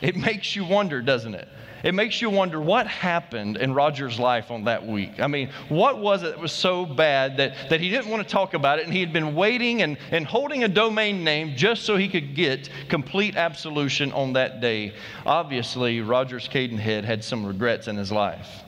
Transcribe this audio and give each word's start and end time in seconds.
it 0.00 0.16
makes 0.16 0.54
you 0.54 0.64
wonder, 0.64 1.02
doesn't 1.02 1.34
it? 1.34 1.48
It 1.82 1.94
makes 1.94 2.20
you 2.20 2.30
wonder 2.30 2.60
what 2.60 2.86
happened 2.86 3.56
in 3.56 3.74
Roger's 3.74 4.18
life 4.18 4.50
on 4.50 4.64
that 4.64 4.86
week. 4.86 5.20
I 5.20 5.26
mean, 5.26 5.50
what 5.68 5.98
was 5.98 6.22
it 6.22 6.30
that 6.30 6.38
was 6.38 6.52
so 6.52 6.84
bad 6.84 7.36
that, 7.38 7.54
that 7.70 7.80
he 7.80 7.88
didn't 7.88 8.10
want 8.10 8.22
to 8.26 8.28
talk 8.28 8.54
about 8.54 8.78
it 8.78 8.84
and 8.84 8.92
he 8.92 9.00
had 9.00 9.12
been 9.12 9.34
waiting 9.34 9.82
and, 9.82 9.96
and 10.10 10.26
holding 10.26 10.64
a 10.64 10.68
domain 10.68 11.24
name 11.24 11.56
just 11.56 11.84
so 11.84 11.96
he 11.96 12.08
could 12.08 12.34
get 12.34 12.68
complete 12.88 13.36
absolution 13.36 14.12
on 14.12 14.32
that 14.34 14.60
day? 14.60 14.94
Obviously, 15.26 16.00
Rogers 16.00 16.48
Cadenhead 16.48 17.04
had 17.04 17.24
some 17.24 17.44
regrets 17.44 17.88
in 17.88 17.96
his 17.96 18.12
life. 18.12 18.64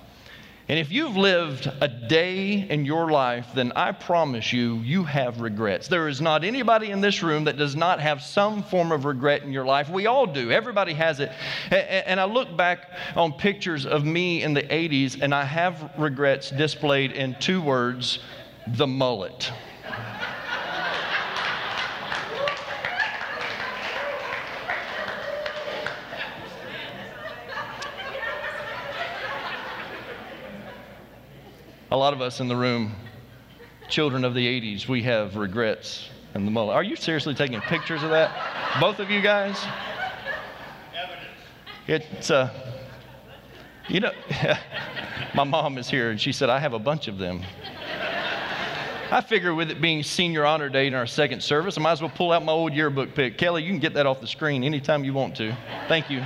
And 0.68 0.78
if 0.78 0.92
you've 0.92 1.16
lived 1.16 1.70
a 1.80 1.88
day 1.88 2.68
in 2.68 2.84
your 2.84 3.10
life, 3.10 3.48
then 3.52 3.72
I 3.74 3.91
promise 3.92 4.52
you, 4.52 4.77
you 4.77 5.02
have 5.05 5.40
regrets. 5.40 5.89
There 5.89 6.08
is 6.08 6.20
not 6.20 6.45
anybody 6.45 6.90
in 6.90 7.00
this 7.00 7.23
room 7.23 7.45
that 7.45 7.56
does 7.56 7.74
not 7.74 8.00
have 8.00 8.23
some 8.23 8.62
form 8.62 8.92
of 8.92 9.05
regret 9.05 9.42
in 9.42 9.52
your 9.52 9.64
life. 9.64 9.89
We 9.89 10.06
all 10.06 10.24
do, 10.24 10.52
everybody 10.52 10.95
has 10.95 11.18
it. 11.18 11.33
And 11.70 12.20
I 12.20 12.24
look 12.24 12.56
back 12.56 12.90
on 13.17 13.33
pictures 13.33 13.86
of 13.86 14.05
me 14.05 14.45
in 14.45 14.55
the 14.55 14.62
80s, 14.62 15.20
and 15.20 15.34
I 15.34 15.45
have 15.45 15.90
regrets 15.98 16.50
displayed 16.50 17.12
in 17.12 17.34
two 17.40 17.61
words 17.61 18.20
the 18.67 18.86
mullet. 18.86 19.50
A 31.92 31.97
lot 31.97 32.14
of 32.14 32.23
us 32.23 32.41
in 32.41 32.48
the 32.48 32.57
room, 32.57 32.95
children 33.91 34.25
of 34.25 34.33
the 34.33 34.47
80s, 34.47 34.89
we 34.89 35.03
have 35.03 35.36
regrets 35.36 36.08
and 36.33 36.47
the 36.47 36.51
mullet. 36.51 36.75
Are 36.75 36.83
you 36.83 36.97
seriously 36.97 37.35
taking 37.35 37.61
pictures 37.61 38.03
of 38.03 38.08
that? 38.08 38.80
Both 38.80 38.98
of 38.98 39.11
you 39.11 39.20
guys? 39.20 39.63
It's, 41.86 42.30
uh, 42.30 42.48
you 43.89 44.01
know, 44.01 44.13
my 45.35 45.45
mom 45.45 45.77
is 45.77 45.91
here 45.91 46.08
and 46.08 46.19
she 46.19 46.33
said, 46.33 46.48
I 46.48 46.58
have 46.61 46.73
a 46.73 46.79
bunch 46.79 47.08
of 47.08 47.19
them. 47.19 47.42
I 49.11 49.20
figure 49.20 49.55
with 49.55 49.70
it 49.70 49.83
being 49.83 50.03
senior 50.03 50.47
honor 50.47 50.70
day 50.70 50.86
in 50.86 50.95
our 50.95 51.07
second 51.07 51.42
service, 51.42 51.77
I 51.77 51.83
might 51.83 51.92
as 51.92 52.01
well 52.01 52.13
pull 52.14 52.33
out 52.33 52.42
my 52.42 52.53
old 52.53 52.73
yearbook 52.73 53.14
pic. 53.14 53.36
Kelly, 53.36 53.64
you 53.64 53.69
can 53.69 53.80
get 53.80 53.92
that 53.95 54.07
off 54.07 54.23
the 54.23 54.27
screen 54.27 54.64
anytime 54.64 55.05
you 55.05 55.13
want 55.13 55.36
to. 55.36 55.55
Thank 55.89 56.09
you. 56.09 56.24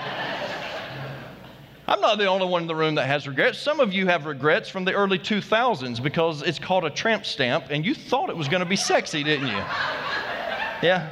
I'm 1.89 2.01
not 2.01 2.19
the 2.19 2.27
only 2.27 2.47
one 2.47 2.63
in 2.63 2.69
the 2.69 2.75
room 2.75 2.97
that 2.97 3.07
has 3.07 3.29
regrets. 3.29 3.59
Some 3.59 3.79
of 3.79 3.93
you 3.93 4.07
have 4.07 4.27
regrets 4.27 4.69
from 4.69 4.85
the 4.85 4.93
early 4.93 5.19
2000s 5.19 6.03
because 6.03 6.43
it's 6.43 6.59
called 6.59 6.85
a 6.85 6.91
tramp 6.91 7.25
stamp 7.25 7.67
and 7.71 7.87
you 7.87 7.95
thought 7.95 8.29
it 8.29 8.37
was 8.37 8.49
going 8.49 8.61
to 8.61 8.69
be 8.69 8.77
sexy, 8.77 9.23
didn't 9.23 9.47
you? 9.47 9.63
Yeah. 10.83 11.09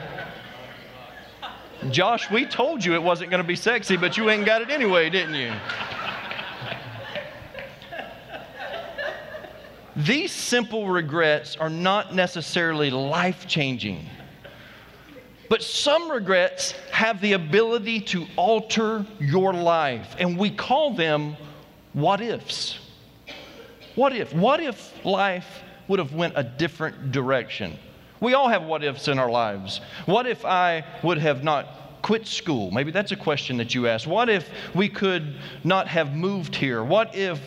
Josh, 1.90 2.30
we 2.30 2.44
told 2.44 2.84
you 2.84 2.94
it 2.94 3.02
wasn't 3.02 3.30
going 3.30 3.42
to 3.42 3.46
be 3.46 3.56
sexy, 3.56 3.96
but 3.96 4.16
you 4.16 4.30
ain't 4.30 4.44
got 4.44 4.62
it 4.62 4.70
anyway, 4.70 5.10
didn't 5.10 5.34
you? 5.34 5.52
These 9.96 10.32
simple 10.32 10.88
regrets 10.88 11.56
are 11.56 11.70
not 11.70 12.14
necessarily 12.14 12.90
life 12.90 13.46
changing. 13.46 14.08
But 15.48 15.62
some 15.62 16.10
regrets 16.10 16.72
have 16.90 17.20
the 17.20 17.34
ability 17.34 18.00
to 18.00 18.26
alter 18.36 19.04
your 19.18 19.52
life, 19.52 20.16
and 20.18 20.38
we 20.38 20.50
call 20.50 20.94
them 20.94 21.36
what 21.92 22.20
ifs. 22.20 22.78
What 23.94 24.14
if? 24.14 24.32
What 24.32 24.60
if 24.60 25.04
life 25.04 25.62
would 25.86 25.98
have 25.98 26.12
went 26.12 26.34
a 26.36 26.42
different 26.42 27.12
direction? 27.12 27.78
We 28.20 28.34
all 28.34 28.48
have 28.48 28.62
what 28.64 28.82
ifs 28.82 29.08
in 29.08 29.18
our 29.18 29.30
lives. 29.30 29.80
What 30.06 30.26
if 30.26 30.44
I 30.44 30.84
would 31.02 31.18
have 31.18 31.44
not 31.44 32.00
quit 32.02 32.26
school? 32.26 32.70
Maybe 32.70 32.90
that's 32.90 33.12
a 33.12 33.16
question 33.16 33.56
that 33.58 33.74
you 33.74 33.86
ask. 33.86 34.08
What 34.08 34.28
if 34.28 34.48
we 34.74 34.88
could 34.88 35.36
not 35.62 35.88
have 35.88 36.14
moved 36.14 36.56
here? 36.56 36.82
What 36.82 37.14
if 37.14 37.40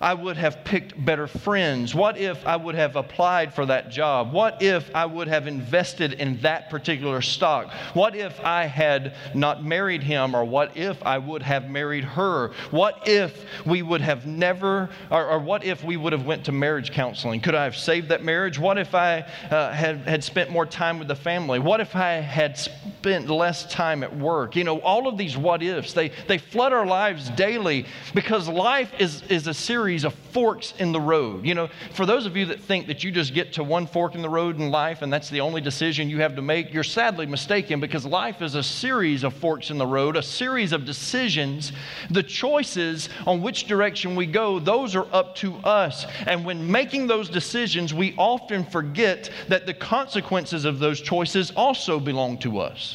I 0.00 0.14
would 0.14 0.38
have 0.38 0.64
picked 0.64 1.04
better 1.04 1.26
friends? 1.26 1.94
What 1.94 2.16
if 2.16 2.46
I 2.46 2.56
would 2.56 2.74
have 2.74 2.96
applied 2.96 3.52
for 3.52 3.66
that 3.66 3.90
job? 3.90 4.32
What 4.32 4.62
if 4.62 4.90
I 4.94 5.04
would 5.04 5.28
have 5.28 5.46
invested 5.46 6.14
in 6.14 6.40
that 6.40 6.70
particular 6.70 7.20
stock? 7.20 7.70
What 7.92 8.16
if 8.16 8.40
I 8.40 8.64
had 8.64 9.14
not 9.34 9.62
married 9.62 10.02
him? 10.02 10.34
Or 10.34 10.44
what 10.44 10.74
if 10.76 11.02
I 11.04 11.18
would 11.18 11.42
have 11.42 11.68
married 11.68 12.04
her? 12.04 12.52
What 12.70 13.06
if 13.06 13.44
we 13.66 13.82
would 13.82 14.00
have 14.00 14.26
never, 14.26 14.88
or, 15.10 15.26
or 15.26 15.38
what 15.38 15.64
if 15.64 15.84
we 15.84 15.98
would 15.98 16.14
have 16.14 16.24
went 16.24 16.46
to 16.46 16.52
marriage 16.52 16.92
counseling? 16.92 17.40
Could 17.40 17.54
I 17.54 17.64
have 17.64 17.76
saved 17.76 18.08
that 18.08 18.24
marriage? 18.24 18.58
What 18.58 18.78
if 18.78 18.94
I 18.94 19.26
uh, 19.50 19.70
had, 19.72 19.98
had 20.08 20.24
spent 20.24 20.50
more 20.50 20.64
time 20.64 20.98
with 20.98 21.08
the 21.08 21.14
family? 21.14 21.58
What 21.58 21.80
if 21.80 21.94
I 21.94 22.12
had 22.12 22.58
spent 23.00 23.28
less 23.28 23.70
time 23.72 24.02
at 24.02 24.16
work? 24.16 24.56
You 24.56 24.64
know, 24.64 24.80
all 24.80 25.08
of 25.08 25.18
these 25.18 25.36
what 25.36 25.62
ifs, 25.62 25.92
they, 25.92 26.10
they 26.28 26.38
flood 26.38 26.72
our 26.72 26.86
lives 26.86 27.30
daily 27.30 27.86
because 28.14 28.48
life 28.48 28.92
is, 28.98 29.22
is 29.22 29.46
a 29.46 29.54
series 29.54 30.00
series 30.00 30.04
of 30.04 30.14
forks 30.32 30.74
in 30.78 30.92
the 30.92 31.00
road. 31.00 31.44
You 31.44 31.54
know, 31.54 31.68
for 31.94 32.04
those 32.06 32.26
of 32.26 32.36
you 32.36 32.46
that 32.46 32.60
think 32.60 32.86
that 32.86 33.02
you 33.02 33.10
just 33.10 33.34
get 33.34 33.54
to 33.54 33.64
one 33.64 33.86
fork 33.86 34.14
in 34.14 34.22
the 34.22 34.28
road 34.28 34.58
in 34.58 34.70
life 34.70 35.02
and 35.02 35.12
that's 35.12 35.30
the 35.30 35.40
only 35.40 35.60
decision 35.60 36.10
you 36.10 36.20
have 36.20 36.36
to 36.36 36.42
make, 36.42 36.74
you're 36.74 36.84
sadly 36.84 37.26
mistaken 37.26 37.80
because 37.80 38.04
life 38.04 38.42
is 38.42 38.54
a 38.54 38.62
series 38.62 39.24
of 39.24 39.32
forks 39.34 39.70
in 39.70 39.78
the 39.78 39.86
road, 39.86 40.16
a 40.16 40.22
series 40.22 40.72
of 40.72 40.84
decisions. 40.84 41.72
The 42.10 42.22
choices 42.22 43.08
on 43.26 43.42
which 43.42 43.66
direction 43.66 44.14
we 44.16 44.26
go, 44.26 44.58
those 44.58 44.94
are 44.94 45.06
up 45.12 45.34
to 45.36 45.56
us. 45.58 46.04
And 46.26 46.44
when 46.44 46.70
making 46.70 47.06
those 47.06 47.28
decisions, 47.28 47.94
we 47.94 48.14
often 48.18 48.64
forget 48.64 49.30
that 49.48 49.66
the 49.66 49.74
consequences 49.74 50.64
of 50.64 50.78
those 50.78 51.00
choices 51.00 51.52
also 51.56 51.98
belong 51.98 52.38
to 52.38 52.58
us. 52.58 52.89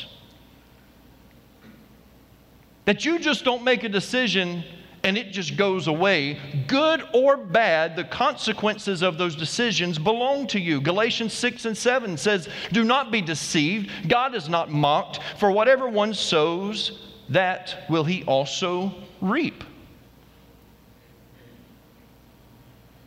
That 2.86 3.04
you 3.04 3.20
just 3.20 3.44
don't 3.44 3.64
make 3.64 3.84
a 3.84 3.90
decision 3.90 4.64
and 5.06 5.20
it 5.20 5.32
just 5.32 5.56
goes 5.56 5.86
away. 5.86 6.40
Good 6.66 7.04
or 7.14 7.38
bad, 7.38 7.96
the 7.96 8.06
consequences 8.06 9.04
of 9.04 9.20
those 9.20 9.36
decisions 9.36 10.00
belong 10.00 10.48
to 10.48 10.60
you. 10.60 10.82
Galatians 10.82 11.32
6 11.34 11.66
and 11.66 11.78
7 11.78 12.18
says, 12.18 12.50
Do 12.72 12.84
not 12.84 13.12
be 13.12 13.22
deceived. 13.22 13.92
God 14.08 14.34
is 14.34 14.50
not 14.50 14.72
mocked, 14.72 15.20
for 15.38 15.52
whatever 15.52 15.88
one 15.88 16.16
sows, 16.16 17.04
that 17.30 17.86
will 17.88 18.04
he 18.04 18.24
also 18.24 18.96
reap. 19.22 19.64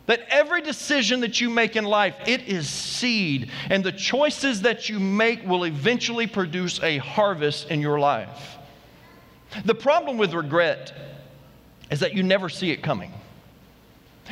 That 0.05 0.21
every 0.29 0.61
decision 0.61 1.19
that 1.19 1.41
you 1.41 1.49
make 1.49 1.75
in 1.75 1.83
life, 1.83 2.15
it 2.25 2.43
is 2.43 2.69
seed, 2.69 3.51
and 3.69 3.83
the 3.83 3.91
choices 3.91 4.61
that 4.61 4.87
you 4.87 5.01
make 5.01 5.45
will 5.45 5.65
eventually 5.65 6.27
produce 6.27 6.81
a 6.81 6.97
harvest 6.99 7.69
in 7.69 7.81
your 7.81 7.99
life. 7.99 8.58
The 9.65 9.75
problem 9.75 10.17
with 10.17 10.33
regret 10.33 10.93
is 11.91 11.99
that 12.01 12.13
you 12.13 12.23
never 12.23 12.49
see 12.49 12.71
it 12.71 12.83
coming. 12.83 13.13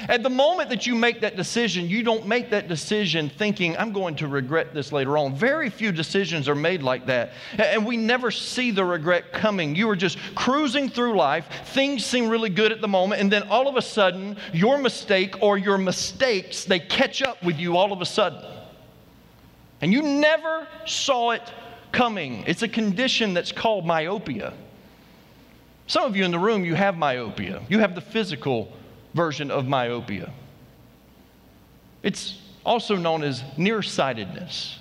At 0.08 0.22
the 0.22 0.30
moment 0.30 0.70
that 0.70 0.86
you 0.86 0.94
make 0.94 1.22
that 1.22 1.36
decision, 1.36 1.90
you 1.90 2.04
don't 2.04 2.28
make 2.28 2.52
that 2.52 2.68
decision 2.68 3.30
thinking, 3.30 3.76
I'm 3.78 3.92
going 3.92 4.16
to 4.18 4.28
regret 4.28 4.74
this 4.74 4.92
later 4.92 5.18
on. 5.18 5.36
Very 5.36 5.72
few 5.72 5.92
decisions 5.92 6.48
are 6.48 6.56
made 6.56 6.84
like 6.84 7.08
that. 7.08 7.32
And 7.58 7.84
we 7.84 7.98
never 7.98 8.30
see 8.30 8.70
the 8.70 8.86
regret 8.86 9.34
coming. 9.34 9.76
You 9.76 9.90
are 9.90 9.96
just 9.96 10.20
cruising 10.36 10.90
through 10.90 11.18
life. 11.18 11.48
Things 11.74 12.06
seem 12.06 12.30
really 12.30 12.50
good 12.52 12.72
at 12.72 12.80
the 12.80 12.88
moment. 12.88 13.22
And 13.22 13.32
then 13.32 13.44
all 13.50 13.68
of 13.68 13.76
a 13.76 13.82
sudden, 13.82 14.38
your 14.54 14.78
mistake 14.78 15.42
or 15.42 15.58
your 15.58 15.80
mistakes, 15.80 16.64
they 16.64 16.80
catch 16.80 17.24
up 17.24 17.44
with 17.44 17.58
you 17.58 17.76
all 17.76 17.92
of 17.92 18.00
a 18.00 18.06
sudden. 18.06 18.44
And 19.82 19.92
you 19.92 20.04
never 20.04 20.68
saw 20.86 21.32
it 21.32 21.52
coming. 21.92 22.44
It's 22.46 22.62
a 22.62 22.68
condition 22.68 23.34
that's 23.34 23.52
called 23.52 23.86
myopia. 23.86 24.54
Some 25.88 26.04
of 26.04 26.16
you 26.16 26.26
in 26.26 26.32
the 26.32 26.40
room, 26.40 26.66
you 26.66 26.76
have 26.76 26.98
myopia. 26.98 27.64
You 27.70 27.80
have 27.80 27.96
the 27.96 28.02
physical 28.02 28.72
version 29.14 29.50
of 29.50 29.66
myopia. 29.66 30.32
It's 32.04 32.40
also 32.66 32.96
known 32.96 33.24
as 33.24 33.42
nearsightedness. 33.58 34.80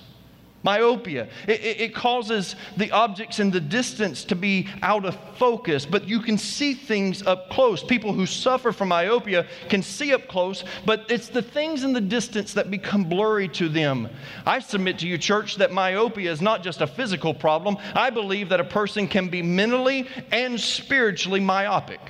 Myopia. 0.67 1.29
It, 1.47 1.61
it, 1.63 1.81
it, 1.81 1.95
causes 1.95 2.57
the 2.75 2.91
objects 2.91 3.39
in 3.39 3.51
the 3.51 3.59
distance 3.61 4.25
to 4.25 4.35
be 4.35 4.67
out 4.81 5.05
of 5.05 5.17
focus, 5.37 5.85
but 5.85 6.09
you 6.09 6.19
can 6.19 6.37
see 6.37 6.73
things 6.73 7.25
up 7.25 7.49
close. 7.49 7.81
People 7.81 8.11
who 8.11 8.25
suffer 8.25 8.73
from 8.73 8.89
myopia 8.89 9.47
can 9.69 9.81
see 9.81 10.13
up 10.13 10.27
close, 10.27 10.65
but 10.85 11.05
it's 11.09 11.29
the 11.29 11.41
things 11.41 11.85
in 11.85 11.93
the 11.93 12.01
distance 12.01 12.53
that 12.53 12.69
become 12.69 13.05
blurry 13.05 13.47
to 13.47 13.69
them. 13.69 14.09
I 14.45 14.59
submit 14.59 14.99
to 14.99 15.07
you, 15.07 15.17
church, 15.17 15.55
that 15.55 15.71
myopia 15.71 16.29
is 16.29 16.41
not 16.41 16.63
just 16.63 16.81
a 16.81 16.87
physical 16.87 17.33
problem. 17.33 17.77
I 17.95 18.09
believe 18.09 18.49
that 18.49 18.59
a 18.59 18.65
person 18.65 19.07
can 19.07 19.29
be 19.29 19.41
mentally 19.41 20.05
and 20.33 20.59
spiritually 20.59 21.39
myopic 21.39 22.01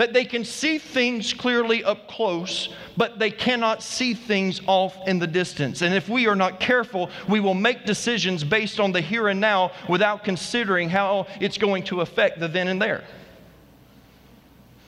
that 0.00 0.14
they 0.14 0.24
can 0.24 0.46
see 0.46 0.78
things 0.78 1.34
clearly 1.34 1.84
up 1.84 2.08
close, 2.08 2.70
but 2.96 3.18
they 3.18 3.30
cannot 3.30 3.82
see 3.82 4.14
things 4.14 4.58
off 4.66 4.96
in 5.06 5.18
the 5.18 5.26
distance. 5.26 5.82
And 5.82 5.94
if 5.94 6.08
we 6.08 6.26
are 6.26 6.34
not 6.34 6.58
careful, 6.58 7.10
we 7.28 7.38
will 7.38 7.52
make 7.52 7.84
decisions 7.84 8.42
based 8.42 8.80
on 8.80 8.92
the 8.92 9.02
here 9.02 9.28
and 9.28 9.38
now 9.38 9.72
without 9.90 10.24
considering 10.24 10.88
how 10.88 11.26
it's 11.38 11.58
going 11.58 11.82
to 11.84 12.00
affect 12.00 12.40
the 12.40 12.48
then 12.48 12.68
and 12.68 12.80
there. 12.80 13.04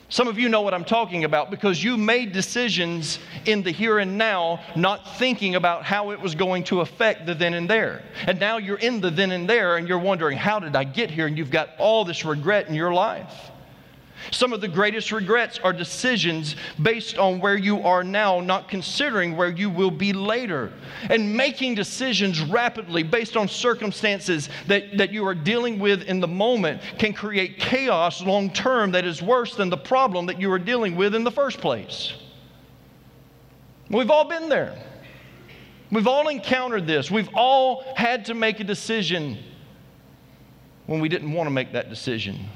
Some 0.08 0.28
of 0.28 0.38
you 0.38 0.48
know 0.48 0.62
what 0.62 0.72
I'm 0.72 0.82
talking 0.82 1.24
about 1.24 1.50
because 1.50 1.84
you 1.84 1.98
made 1.98 2.32
decisions 2.32 3.18
in 3.44 3.62
the 3.62 3.70
here 3.70 3.98
and 3.98 4.16
now, 4.16 4.60
not 4.76 5.18
thinking 5.18 5.56
about 5.56 5.84
how 5.84 6.12
it 6.12 6.20
was 6.20 6.34
going 6.34 6.64
to 6.64 6.80
affect 6.80 7.26
the 7.26 7.34
then 7.34 7.52
and 7.52 7.68
there. 7.68 8.02
And 8.26 8.40
now 8.40 8.56
you're 8.56 8.78
in 8.78 9.02
the 9.02 9.10
then 9.10 9.30
and 9.32 9.46
there 9.46 9.76
and 9.76 9.86
you're 9.86 9.98
wondering, 9.98 10.38
how 10.38 10.58
did 10.58 10.74
I 10.74 10.84
get 10.84 11.10
here? 11.10 11.26
And 11.26 11.36
you've 11.36 11.50
got 11.50 11.68
all 11.76 12.06
this 12.06 12.24
regret 12.24 12.66
in 12.68 12.74
your 12.74 12.94
life. 12.94 13.51
Some 14.30 14.52
of 14.52 14.60
the 14.60 14.69
greatest 14.69 15.12
regrets 15.12 15.58
are 15.58 15.72
decisions 15.72 16.56
based 16.80 17.19
on 17.19 17.40
where 17.40 17.56
you 17.56 17.80
are 17.82 18.04
now, 18.04 18.40
not 18.40 18.69
considering 18.69 19.36
where 19.36 19.50
you 19.50 19.69
will 19.69 19.90
be 19.90 20.12
later. 20.12 20.72
And 21.10 21.36
making 21.36 21.74
decisions 21.74 22.40
rapidly 22.40 23.02
based 23.02 23.36
on 23.36 23.48
circumstances 23.48 24.48
that, 24.69 24.96
that 24.98 25.12
you 25.12 25.26
are 25.26 25.34
dealing 25.34 25.78
with 25.78 26.02
in 26.02 26.20
the 26.20 26.28
moment 26.28 26.82
can 26.98 27.12
create 27.12 27.58
chaos 27.58 28.22
long 28.22 28.50
term 28.50 28.92
that 28.92 29.04
is 29.04 29.22
worse 29.22 29.54
than 29.56 29.70
the 29.70 29.76
problem 29.76 30.26
that 30.26 30.40
you 30.40 30.48
were 30.48 30.58
dealing 30.58 30.96
with 30.96 31.14
in 31.14 31.24
the 31.24 31.30
first 31.30 31.58
place. 31.58 32.12
We've 33.90 34.10
all 34.10 34.24
been 34.24 34.48
there. 34.48 34.76
We've 35.90 36.06
all 36.06 36.28
encountered 36.28 36.86
this. 36.86 37.10
We've 37.10 37.28
all 37.34 37.84
had 37.96 38.24
to 38.26 38.34
make 38.34 38.60
a 38.60 38.64
decision 38.64 39.38
when 40.86 41.00
we 41.00 41.08
didn't 41.10 41.32
want 41.32 41.46
to 41.46 41.50
make 41.50 41.72
that 41.72 41.90
decision. 41.90 42.48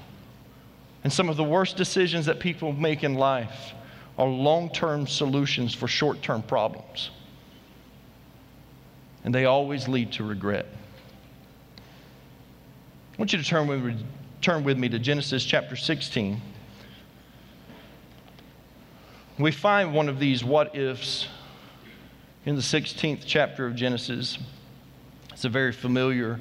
And 1.06 1.12
some 1.12 1.28
of 1.28 1.36
the 1.36 1.44
worst 1.44 1.76
decisions 1.76 2.26
that 2.26 2.40
people 2.40 2.72
make 2.72 3.04
in 3.04 3.14
life 3.14 3.74
are 4.18 4.26
long 4.26 4.68
term 4.70 5.06
solutions 5.06 5.72
for 5.72 5.86
short 5.86 6.20
term 6.20 6.42
problems. 6.42 7.10
And 9.22 9.32
they 9.32 9.44
always 9.44 9.86
lead 9.86 10.10
to 10.14 10.24
regret. 10.24 10.66
I 11.78 13.16
want 13.18 13.32
you 13.32 13.38
to 13.38 13.44
turn 13.44 13.68
with, 13.68 14.04
turn 14.40 14.64
with 14.64 14.78
me 14.78 14.88
to 14.88 14.98
Genesis 14.98 15.44
chapter 15.44 15.76
16. 15.76 16.42
We 19.38 19.52
find 19.52 19.94
one 19.94 20.08
of 20.08 20.18
these 20.18 20.42
what 20.42 20.74
ifs 20.74 21.28
in 22.44 22.56
the 22.56 22.62
16th 22.62 23.22
chapter 23.24 23.64
of 23.64 23.76
Genesis. 23.76 24.38
It's 25.30 25.44
a 25.44 25.48
very 25.48 25.70
familiar 25.70 26.40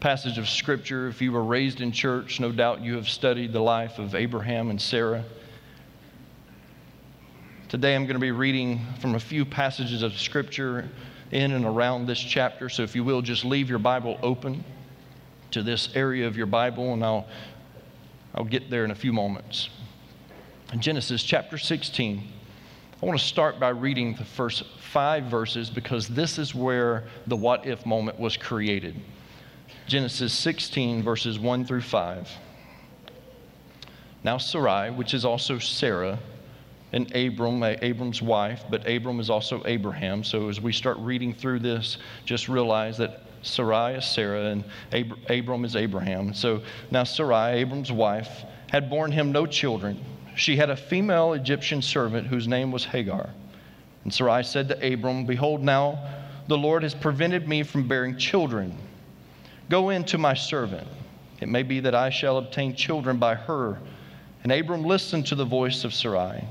passage 0.00 0.38
of 0.38 0.48
Scripture. 0.48 1.08
If 1.08 1.20
you 1.20 1.30
were 1.30 1.44
raised 1.44 1.82
in 1.82 1.92
church, 1.92 2.40
no 2.40 2.50
doubt 2.50 2.80
you 2.80 2.94
have 2.96 3.06
studied 3.06 3.52
the 3.52 3.60
life 3.60 3.98
of 3.98 4.14
Abraham 4.14 4.70
and 4.70 4.80
Sarah. 4.80 5.22
Today 7.68 7.94
I'm 7.94 8.04
going 8.04 8.14
to 8.14 8.20
be 8.20 8.30
reading 8.30 8.80
from 8.98 9.14
a 9.14 9.20
few 9.20 9.44
passages 9.44 10.02
of 10.02 10.18
Scripture 10.18 10.88
in 11.32 11.52
and 11.52 11.66
around 11.66 12.06
this 12.06 12.18
chapter. 12.18 12.70
So 12.70 12.82
if 12.82 12.96
you 12.96 13.04
will, 13.04 13.20
just 13.20 13.44
leave 13.44 13.68
your 13.68 13.78
Bible 13.78 14.18
open 14.22 14.64
to 15.50 15.62
this 15.62 15.94
area 15.94 16.26
of 16.26 16.34
your 16.34 16.46
Bible, 16.46 16.94
and 16.94 17.04
I'll, 17.04 17.26
I'll 18.34 18.44
get 18.44 18.70
there 18.70 18.86
in 18.86 18.92
a 18.92 18.96
few 18.96 19.12
moments. 19.12 19.68
In 20.72 20.80
Genesis 20.80 21.22
chapter 21.22 21.58
16, 21.58 22.26
I 23.02 23.06
want 23.06 23.18
to 23.18 23.24
start 23.24 23.60
by 23.60 23.68
reading 23.68 24.14
the 24.14 24.24
first 24.24 24.64
five 24.78 25.24
verses 25.24 25.68
because 25.68 26.08
this 26.08 26.38
is 26.38 26.54
where 26.54 27.04
the 27.26 27.36
what 27.36 27.66
if 27.66 27.84
moment 27.84 28.18
was 28.18 28.38
created. 28.38 28.96
Genesis 29.90 30.32
16, 30.32 31.02
verses 31.02 31.36
1 31.36 31.64
through 31.64 31.80
5. 31.80 32.30
Now, 34.22 34.38
Sarai, 34.38 34.92
which 34.92 35.14
is 35.14 35.24
also 35.24 35.58
Sarah, 35.58 36.16
and 36.92 37.12
Abram, 37.16 37.60
uh, 37.60 37.74
Abram's 37.82 38.22
wife, 38.22 38.62
but 38.70 38.88
Abram 38.88 39.18
is 39.18 39.28
also 39.28 39.64
Abraham. 39.66 40.22
So 40.22 40.48
as 40.48 40.60
we 40.60 40.72
start 40.72 40.96
reading 40.98 41.34
through 41.34 41.58
this, 41.58 41.98
just 42.24 42.48
realize 42.48 42.98
that 42.98 43.22
Sarai 43.42 43.94
is 43.94 44.04
Sarah 44.04 44.50
and 44.50 44.64
Ab- 44.92 45.18
Abram 45.28 45.64
is 45.64 45.74
Abraham. 45.74 46.34
So 46.34 46.62
now 46.92 47.02
Sarai, 47.02 47.58
Abram's 47.58 47.90
wife, 47.90 48.44
had 48.70 48.90
borne 48.90 49.10
him 49.10 49.32
no 49.32 49.44
children. 49.44 49.98
She 50.36 50.54
had 50.54 50.70
a 50.70 50.76
female 50.76 51.32
Egyptian 51.32 51.82
servant 51.82 52.28
whose 52.28 52.46
name 52.46 52.70
was 52.70 52.84
Hagar. 52.84 53.28
And 54.04 54.14
Sarai 54.14 54.44
said 54.44 54.68
to 54.68 54.92
Abram, 54.92 55.26
Behold, 55.26 55.64
now 55.64 55.98
the 56.46 56.56
Lord 56.56 56.84
has 56.84 56.94
prevented 56.94 57.48
me 57.48 57.64
from 57.64 57.88
bearing 57.88 58.16
children. 58.16 58.78
Go 59.70 59.90
in 59.90 60.02
to 60.06 60.18
my 60.18 60.34
servant. 60.34 60.86
It 61.40 61.48
may 61.48 61.62
be 61.62 61.78
that 61.78 61.94
I 61.94 62.10
shall 62.10 62.38
obtain 62.38 62.74
children 62.74 63.18
by 63.18 63.36
her. 63.36 63.78
And 64.42 64.50
Abram 64.50 64.82
listened 64.82 65.28
to 65.28 65.36
the 65.36 65.44
voice 65.44 65.84
of 65.84 65.94
Sarai. 65.94 66.44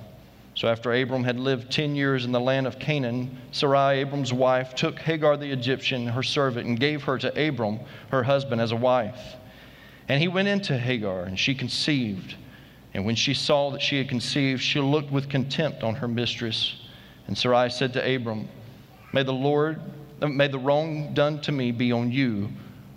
So 0.55 0.69
after 0.69 0.93
Abram 0.93 1.25
had 1.25 1.37
lived 1.37 1.69
10 1.69 1.97
years 1.97 2.23
in 2.23 2.31
the 2.31 2.39
land 2.39 2.65
of 2.65 2.79
Canaan, 2.79 3.37
Sarai, 3.51 3.99
Abram's 3.99 4.31
wife, 4.31 4.73
took 4.73 4.99
Hagar 4.99 5.35
the 5.35 5.51
Egyptian, 5.51 6.07
her 6.07 6.23
servant, 6.23 6.65
and 6.65 6.79
gave 6.79 7.03
her 7.03 7.17
to 7.17 7.47
Abram, 7.47 7.81
her 8.09 8.23
husband, 8.23 8.61
as 8.61 8.71
a 8.71 8.77
wife. 8.77 9.35
And 10.07 10.21
he 10.21 10.29
went 10.29 10.47
into 10.47 10.77
Hagar, 10.77 11.23
and 11.23 11.37
she 11.37 11.53
conceived. 11.53 12.35
And 12.93 13.05
when 13.05 13.15
she 13.15 13.33
saw 13.33 13.69
that 13.71 13.81
she 13.81 13.97
had 13.97 14.07
conceived, 14.07 14.63
she 14.63 14.79
looked 14.79 15.11
with 15.11 15.27
contempt 15.27 15.83
on 15.83 15.95
her 15.95 16.07
mistress. 16.07 16.77
And 17.27 17.37
Sarai 17.37 17.69
said 17.69 17.91
to 17.93 18.15
Abram, 18.15 18.47
May 19.11 19.23
the 19.23 19.33
Lord, 19.33 19.81
may 20.21 20.47
the 20.47 20.57
wrong 20.57 21.13
done 21.13 21.41
to 21.41 21.51
me 21.51 21.71
be 21.71 21.91
on 21.91 22.13
you 22.13 22.49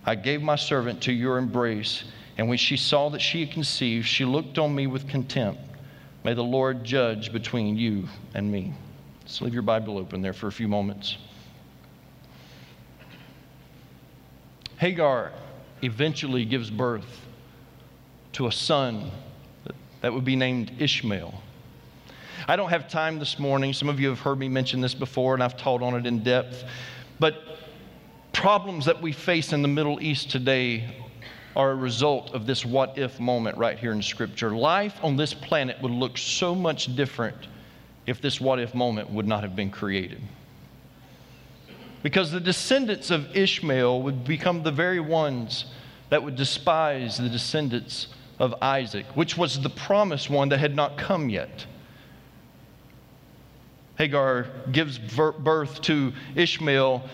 I 0.05 0.15
gave 0.15 0.43
my 0.43 0.57
servant 0.57 1.03
to 1.03 1.13
your 1.13 1.39
embrace, 1.39 2.05
and 2.37 2.49
when 2.49 2.59
she 2.59 2.77
saw 2.77 3.09
that 3.11 3.21
she 3.21 3.41
had 3.41 3.53
conceived, 3.53 4.07
she 4.07 4.25
looked 4.25 4.59
on 4.59 4.75
me 4.75 4.87
with 4.87 5.09
contempt. 5.09 5.61
May 6.25 6.35
the 6.35 6.43
Lord 6.43 6.85
judge 6.85 7.33
between 7.33 7.77
you 7.77 8.09
and 8.35 8.51
me. 8.51 8.75
Let's 9.23 9.41
leave 9.41 9.55
your 9.55 9.63
Bible 9.63 9.99
open 9.99 10.23
there 10.23 10.33
for 10.33 10.49
a 10.49 10.53
few 10.53 10.69
moments. 10.69 11.17
Hagar 14.79 15.33
eventually 15.83 16.45
gives 16.45 16.71
birth 16.71 17.21
to 18.33 18.49
a 18.49 18.53
son 18.53 19.11
that 20.01 20.13
would 20.13 20.25
be 20.25 20.35
named 20.35 20.73
Ishmael. 20.81 21.41
I 22.49 22.57
don't 22.57 22.71
have 22.71 22.89
time 22.89 23.21
this 23.21 23.39
morning. 23.39 23.73
Some 23.73 23.89
of 23.89 24.01
you 24.01 24.09
have 24.09 24.19
heard 24.19 24.39
me 24.39 24.49
mention 24.49 24.81
this 24.81 24.95
before, 24.95 25.35
and 25.35 25.43
I've 25.43 25.57
taught 25.57 25.83
on 25.83 25.95
it 25.95 26.07
in 26.07 26.25
depth. 26.25 26.65
But 27.21 27.37
problems 28.43 28.87
that 28.87 29.01
we 29.01 29.13
face 29.13 29.53
in 29.53 29.63
the 29.63 29.69
Middle 29.69 30.03
East 30.03 30.29
today 30.29 30.83
are 31.55 31.71
a 31.71 31.75
result 31.77 32.35
of 32.35 32.45
this 32.45 32.67
what 32.67 32.99
if 32.99 33.21
moment 33.21 33.57
right 33.57 33.79
here 33.79 33.93
in 33.93 34.03
Scripture. 34.03 34.51
Life 34.51 34.99
on 35.01 35.17
this 35.17 35.33
planet 35.33 35.81
would 35.81 35.93
look 35.93 36.19
so 36.19 36.53
much 36.53 36.97
different 36.97 37.37
if 38.05 38.21
this 38.21 38.41
what 38.41 38.59
if 38.59 38.75
moment 38.75 39.09
would 39.09 39.29
not 39.29 39.45
have 39.45 39.55
been 39.55 39.71
created. 39.71 40.21
Because 42.03 42.33
the 42.33 42.41
descendants 42.41 43.13
of 43.13 43.37
Ishmael 43.37 44.03
would 44.03 44.25
become 44.25 44.65
the 44.65 44.73
very 44.73 44.99
ones 44.99 45.67
that 46.11 46.25
would 46.25 46.35
despise 46.35 47.19
the 47.19 47.29
descendants 47.29 48.09
of 48.41 48.57
Isaac, 48.61 49.07
which 49.15 49.39
was 49.39 49.61
the 49.61 49.71
promised 49.71 50.31
one 50.31 50.49
that 50.49 50.59
had 50.59 50.75
not 50.75 50.99
come 50.99 51.31
yet. 51.31 51.65
Hagar 53.99 54.47
gives 54.71 54.99
birth 54.99 55.81
to 55.83 56.13
Ishmael. 56.35 57.09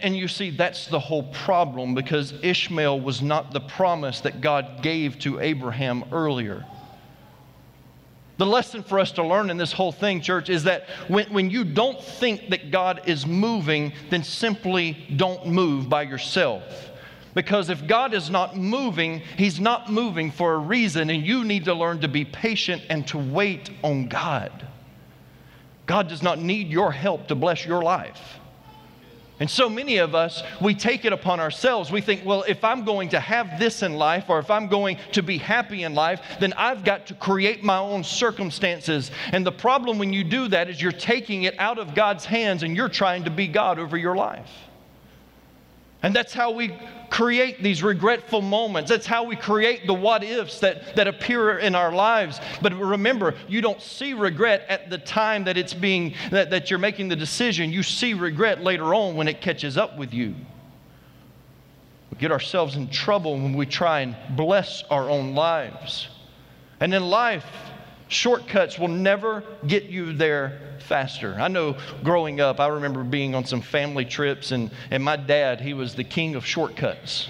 And 0.00 0.16
you 0.16 0.26
see, 0.26 0.50
that's 0.50 0.86
the 0.86 0.98
whole 0.98 1.22
problem 1.22 1.94
because 1.94 2.34
Ishmael 2.42 3.00
was 3.00 3.22
not 3.22 3.52
the 3.52 3.60
promise 3.60 4.20
that 4.20 4.40
God 4.40 4.82
gave 4.82 5.18
to 5.20 5.38
Abraham 5.40 6.04
earlier. 6.10 6.66
The 8.38 8.46
lesson 8.46 8.82
for 8.82 8.98
us 8.98 9.12
to 9.12 9.24
learn 9.24 9.50
in 9.50 9.56
this 9.56 9.72
whole 9.72 9.92
thing, 9.92 10.20
church, 10.20 10.48
is 10.48 10.64
that 10.64 10.88
when, 11.06 11.32
when 11.32 11.50
you 11.50 11.64
don't 11.64 12.02
think 12.02 12.48
that 12.50 12.72
God 12.72 13.02
is 13.06 13.24
moving, 13.24 13.92
then 14.10 14.24
simply 14.24 15.06
don't 15.14 15.46
move 15.46 15.88
by 15.88 16.02
yourself. 16.02 16.62
Because 17.34 17.70
if 17.70 17.86
God 17.86 18.14
is 18.14 18.30
not 18.30 18.56
moving, 18.56 19.22
He's 19.36 19.60
not 19.60 19.92
moving 19.92 20.32
for 20.32 20.54
a 20.54 20.58
reason, 20.58 21.08
and 21.10 21.24
you 21.24 21.44
need 21.44 21.66
to 21.66 21.74
learn 21.74 22.00
to 22.00 22.08
be 22.08 22.24
patient 22.24 22.82
and 22.90 23.06
to 23.08 23.18
wait 23.18 23.70
on 23.84 24.08
God. 24.08 24.66
God 25.86 26.08
does 26.08 26.22
not 26.22 26.38
need 26.38 26.68
your 26.68 26.92
help 26.92 27.28
to 27.28 27.34
bless 27.34 27.66
your 27.66 27.82
life. 27.82 28.38
And 29.40 29.50
so 29.50 29.68
many 29.68 29.96
of 29.96 30.14
us, 30.14 30.42
we 30.60 30.72
take 30.72 31.04
it 31.04 31.12
upon 31.12 31.40
ourselves. 31.40 31.90
We 31.90 32.00
think, 32.00 32.24
well, 32.24 32.44
if 32.46 32.62
I'm 32.62 32.84
going 32.84 33.08
to 33.08 33.18
have 33.18 33.58
this 33.58 33.82
in 33.82 33.94
life 33.94 34.26
or 34.28 34.38
if 34.38 34.52
I'm 34.52 34.68
going 34.68 34.98
to 35.12 35.22
be 35.22 35.36
happy 35.36 35.82
in 35.82 35.94
life, 35.94 36.20
then 36.38 36.52
I've 36.52 36.84
got 36.84 37.08
to 37.08 37.14
create 37.14 37.64
my 37.64 37.78
own 37.78 38.04
circumstances. 38.04 39.10
And 39.32 39.44
the 39.44 39.50
problem 39.50 39.98
when 39.98 40.12
you 40.12 40.22
do 40.22 40.46
that 40.48 40.68
is 40.70 40.80
you're 40.80 40.92
taking 40.92 41.42
it 41.42 41.58
out 41.58 41.80
of 41.80 41.94
God's 41.94 42.24
hands 42.24 42.62
and 42.62 42.76
you're 42.76 42.88
trying 42.88 43.24
to 43.24 43.30
be 43.30 43.48
God 43.48 43.80
over 43.80 43.96
your 43.96 44.14
life. 44.14 44.48
And 46.02 46.14
that's 46.14 46.34
how 46.34 46.50
we 46.50 46.76
create 47.10 47.62
these 47.62 47.82
regretful 47.82 48.40
moments. 48.40 48.90
That's 48.90 49.06
how 49.06 49.24
we 49.24 49.36
create 49.36 49.86
the 49.86 49.94
what 49.94 50.24
ifs 50.24 50.60
that, 50.60 50.96
that 50.96 51.06
appear 51.06 51.58
in 51.58 51.74
our 51.74 51.92
lives. 51.92 52.40
But 52.60 52.72
remember, 52.74 53.34
you 53.48 53.60
don't 53.60 53.80
see 53.80 54.14
regret 54.14 54.64
at 54.68 54.90
the 54.90 54.98
time 54.98 55.44
that 55.44 55.56
it's 55.56 55.74
being, 55.74 56.14
that, 56.30 56.50
that 56.50 56.70
you're 56.70 56.78
making 56.78 57.08
the 57.08 57.16
decision. 57.16 57.70
You 57.70 57.82
see 57.82 58.14
regret 58.14 58.62
later 58.62 58.94
on 58.94 59.14
when 59.14 59.28
it 59.28 59.40
catches 59.40 59.76
up 59.76 59.96
with 59.96 60.12
you. 60.12 60.34
We 62.10 62.18
get 62.18 62.32
ourselves 62.32 62.76
in 62.76 62.88
trouble 62.88 63.34
when 63.34 63.52
we 63.52 63.66
try 63.66 64.00
and 64.00 64.16
bless 64.36 64.82
our 64.90 65.08
own 65.08 65.34
lives. 65.34 66.08
And 66.80 66.92
in 66.92 67.02
life, 67.04 67.46
shortcuts 68.12 68.78
will 68.78 68.88
never 68.88 69.42
get 69.66 69.84
you 69.84 70.12
there 70.12 70.60
faster. 70.86 71.36
I 71.38 71.48
know 71.48 71.76
growing 72.02 72.40
up, 72.40 72.60
I 72.60 72.68
remember 72.68 73.04
being 73.04 73.34
on 73.34 73.44
some 73.44 73.60
family 73.60 74.04
trips, 74.04 74.52
and, 74.52 74.70
and 74.90 75.02
my 75.02 75.16
dad, 75.16 75.60
he 75.60 75.74
was 75.74 75.94
the 75.94 76.04
king 76.04 76.34
of 76.34 76.44
shortcuts. 76.44 77.28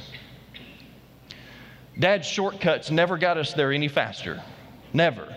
Dad's 1.98 2.26
shortcuts 2.26 2.90
never 2.90 3.18
got 3.18 3.36
us 3.36 3.52
there 3.52 3.72
any 3.72 3.88
faster. 3.88 4.42
Never. 4.92 5.32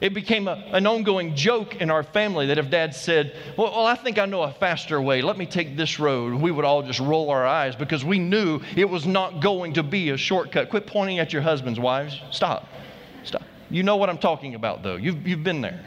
It 0.00 0.14
became 0.14 0.48
a, 0.48 0.54
an 0.72 0.86
ongoing 0.86 1.36
joke 1.36 1.76
in 1.76 1.90
our 1.90 2.02
family 2.02 2.46
that 2.46 2.56
if 2.56 2.70
dad 2.70 2.94
said, 2.94 3.36
well, 3.58 3.70
well, 3.70 3.86
I 3.86 3.94
think 3.94 4.18
I 4.18 4.24
know 4.24 4.42
a 4.42 4.52
faster 4.52 5.00
way, 5.00 5.20
let 5.20 5.36
me 5.36 5.44
take 5.44 5.76
this 5.76 6.00
road, 6.00 6.32
we 6.40 6.50
would 6.50 6.64
all 6.64 6.82
just 6.82 7.00
roll 7.00 7.28
our 7.30 7.46
eyes 7.46 7.76
because 7.76 8.02
we 8.02 8.18
knew 8.18 8.60
it 8.76 8.88
was 8.88 9.06
not 9.06 9.40
going 9.42 9.74
to 9.74 9.82
be 9.82 10.08
a 10.10 10.16
shortcut. 10.16 10.70
Quit 10.70 10.86
pointing 10.86 11.18
at 11.18 11.34
your 11.34 11.42
husbands, 11.42 11.78
wives. 11.78 12.18
Stop. 12.30 12.66
Stop. 13.24 13.42
You 13.70 13.84
know 13.84 13.96
what 13.96 14.10
I'm 14.10 14.18
talking 14.18 14.54
about, 14.54 14.82
though. 14.82 14.96
You've, 14.96 15.26
you've 15.26 15.44
been 15.44 15.60
there. 15.60 15.80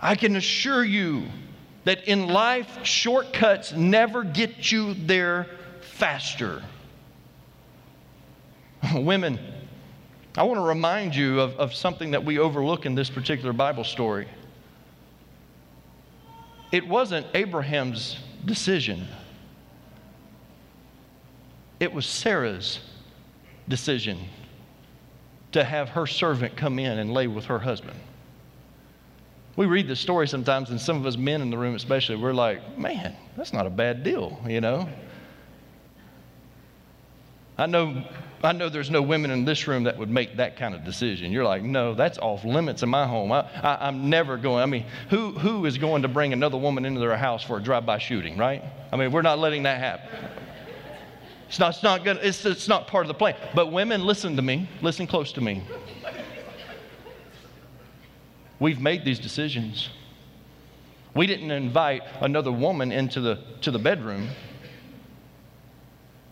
I 0.00 0.14
can 0.14 0.36
assure 0.36 0.82
you 0.82 1.24
that 1.84 2.04
in 2.08 2.28
life, 2.28 2.84
shortcuts 2.84 3.72
never 3.72 4.24
get 4.24 4.72
you 4.72 4.94
there 4.94 5.46
faster. 5.80 6.62
Women, 8.94 9.38
I 10.36 10.44
want 10.44 10.58
to 10.58 10.64
remind 10.64 11.14
you 11.14 11.40
of, 11.40 11.54
of 11.56 11.74
something 11.74 12.12
that 12.12 12.24
we 12.24 12.38
overlook 12.38 12.86
in 12.86 12.94
this 12.94 13.10
particular 13.10 13.52
Bible 13.52 13.84
story. 13.84 14.26
It 16.72 16.88
wasn't 16.88 17.26
Abraham's 17.34 18.18
decision, 18.44 19.06
it 21.80 21.92
was 21.92 22.06
Sarah's 22.06 22.80
decision 23.68 24.18
to 25.54 25.62
have 25.62 25.88
her 25.90 26.04
servant 26.04 26.56
come 26.56 26.80
in 26.80 26.98
and 26.98 27.12
lay 27.12 27.28
with 27.28 27.44
her 27.44 27.60
husband. 27.60 27.96
We 29.54 29.66
read 29.66 29.86
the 29.86 29.94
story 29.94 30.26
sometimes, 30.26 30.70
and 30.70 30.80
some 30.80 30.96
of 30.96 31.06
us 31.06 31.16
men 31.16 31.40
in 31.42 31.50
the 31.50 31.56
room, 31.56 31.76
especially, 31.76 32.16
we're 32.16 32.32
like, 32.32 32.76
man, 32.76 33.14
that's 33.36 33.52
not 33.52 33.64
a 33.64 33.70
bad 33.70 34.02
deal, 34.02 34.36
you 34.48 34.60
know? 34.60 34.88
I 37.56 37.66
know, 37.66 38.02
I 38.42 38.50
know 38.50 38.68
there's 38.68 38.90
no 38.90 39.00
women 39.00 39.30
in 39.30 39.44
this 39.44 39.68
room 39.68 39.84
that 39.84 39.96
would 39.96 40.10
make 40.10 40.38
that 40.38 40.56
kind 40.56 40.74
of 40.74 40.82
decision. 40.84 41.30
You're 41.30 41.44
like, 41.44 41.62
no, 41.62 41.94
that's 41.94 42.18
off 42.18 42.44
limits 42.44 42.82
in 42.82 42.88
my 42.88 43.06
home. 43.06 43.30
I, 43.30 43.48
I, 43.62 43.86
am 43.86 44.10
never 44.10 44.36
going. 44.36 44.60
I 44.60 44.66
mean, 44.66 44.86
who, 45.08 45.30
who 45.38 45.66
is 45.66 45.78
going 45.78 46.02
to 46.02 46.08
bring 46.08 46.32
another 46.32 46.56
woman 46.56 46.84
into 46.84 46.98
their 46.98 47.16
house 47.16 47.44
for 47.44 47.58
a 47.58 47.62
drive 47.62 47.86
by 47.86 47.98
shooting, 47.98 48.36
right? 48.36 48.64
I 48.90 48.96
mean, 48.96 49.12
we're 49.12 49.22
not 49.22 49.38
letting 49.38 49.62
that 49.62 49.78
happen. 49.78 50.43
It's 51.48 51.58
not, 51.58 51.74
it's, 51.74 51.82
not 51.82 52.04
gonna, 52.04 52.20
it's, 52.22 52.44
it's 52.44 52.68
not 52.68 52.86
part 52.86 53.04
of 53.04 53.08
the 53.08 53.14
plan. 53.14 53.36
But 53.54 53.70
women, 53.70 54.04
listen 54.04 54.36
to 54.36 54.42
me. 54.42 54.68
Listen 54.82 55.06
close 55.06 55.32
to 55.32 55.40
me. 55.40 55.62
We've 58.58 58.80
made 58.80 59.04
these 59.04 59.18
decisions. 59.18 59.90
We 61.14 61.26
didn't 61.26 61.50
invite 61.50 62.02
another 62.20 62.50
woman 62.50 62.90
into 62.90 63.20
the, 63.20 63.38
to 63.60 63.70
the 63.70 63.78
bedroom. 63.78 64.28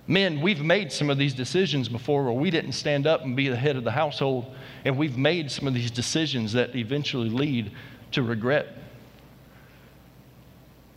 Men, 0.07 0.41
we've 0.41 0.63
made 0.63 0.91
some 0.91 1.11
of 1.11 1.19
these 1.19 1.35
decisions 1.35 1.89
before 1.89 2.25
where 2.25 2.33
we 2.33 2.51
didn't 2.51 2.73
stand 2.73 3.07
up 3.07 3.23
and 3.23 3.37
be 3.37 3.49
the 3.49 3.57
head 3.57 3.77
of 3.77 3.85
the 3.85 3.93
household, 3.93 4.53
and 4.85 4.99
we've 4.99 5.17
made 5.17 5.51
some 5.51 5.69
of 5.69 5.75
these 5.75 5.91
decisions 5.91 6.53
that 6.55 6.75
eventually 6.75 7.29
lead 7.29 7.71
to 8.11 8.23
regret. 8.23 8.77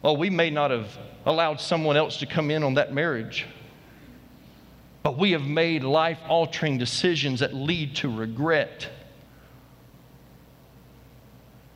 Well, 0.01 0.17
we 0.17 0.29
may 0.29 0.49
not 0.49 0.71
have 0.71 0.97
allowed 1.25 1.61
someone 1.61 1.97
else 1.97 2.17
to 2.17 2.25
come 2.25 2.49
in 2.49 2.63
on 2.63 2.75
that 2.75 2.93
marriage, 2.93 3.45
but 5.05 5.19
we 5.19 5.33
have 5.33 5.43
made 5.43 5.83
life 5.83 6.17
altering 6.27 6.79
decisions 6.79 7.41
that 7.41 7.53
lead 7.53 7.95
to 7.95 8.09
regret. 8.09 8.89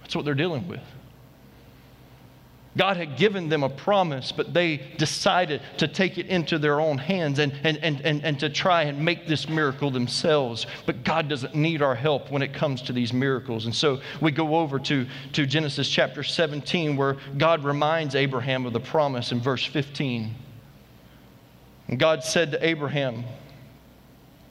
That's 0.01 0.15
what 0.15 0.25
they're 0.25 0.33
dealing 0.33 0.67
with. 0.67 0.81
God 2.75 2.97
had 2.97 3.17
given 3.17 3.47
them 3.47 3.61
a 3.61 3.69
promise, 3.69 4.31
but 4.31 4.51
they 4.55 4.77
decided 4.97 5.61
to 5.77 5.87
take 5.87 6.17
it 6.17 6.25
into 6.25 6.57
their 6.57 6.79
own 6.79 6.97
hands 6.97 7.37
and, 7.37 7.53
and, 7.63 7.77
and, 7.83 8.01
and, 8.01 8.25
and 8.25 8.39
to 8.39 8.49
try 8.49 8.83
and 8.83 9.05
make 9.05 9.27
this 9.27 9.47
miracle 9.47 9.91
themselves. 9.91 10.65
But 10.87 11.03
God 11.03 11.29
doesn't 11.29 11.53
need 11.53 11.83
our 11.83 11.93
help 11.93 12.31
when 12.31 12.41
it 12.41 12.51
comes 12.51 12.81
to 12.81 12.93
these 12.93 13.13
miracles. 13.13 13.65
And 13.65 13.75
so 13.75 14.01
we 14.19 14.31
go 14.31 14.55
over 14.55 14.79
to, 14.79 15.05
to 15.33 15.45
Genesis 15.45 15.87
chapter 15.87 16.23
17, 16.23 16.97
where 16.97 17.17
God 17.37 17.63
reminds 17.63 18.15
Abraham 18.15 18.65
of 18.65 18.73
the 18.73 18.79
promise 18.79 19.31
in 19.31 19.39
verse 19.39 19.65
15. 19.65 20.33
And 21.89 21.97
God 21.97 22.23
said 22.23 22.51
to 22.51 22.65
Abraham, 22.65 23.23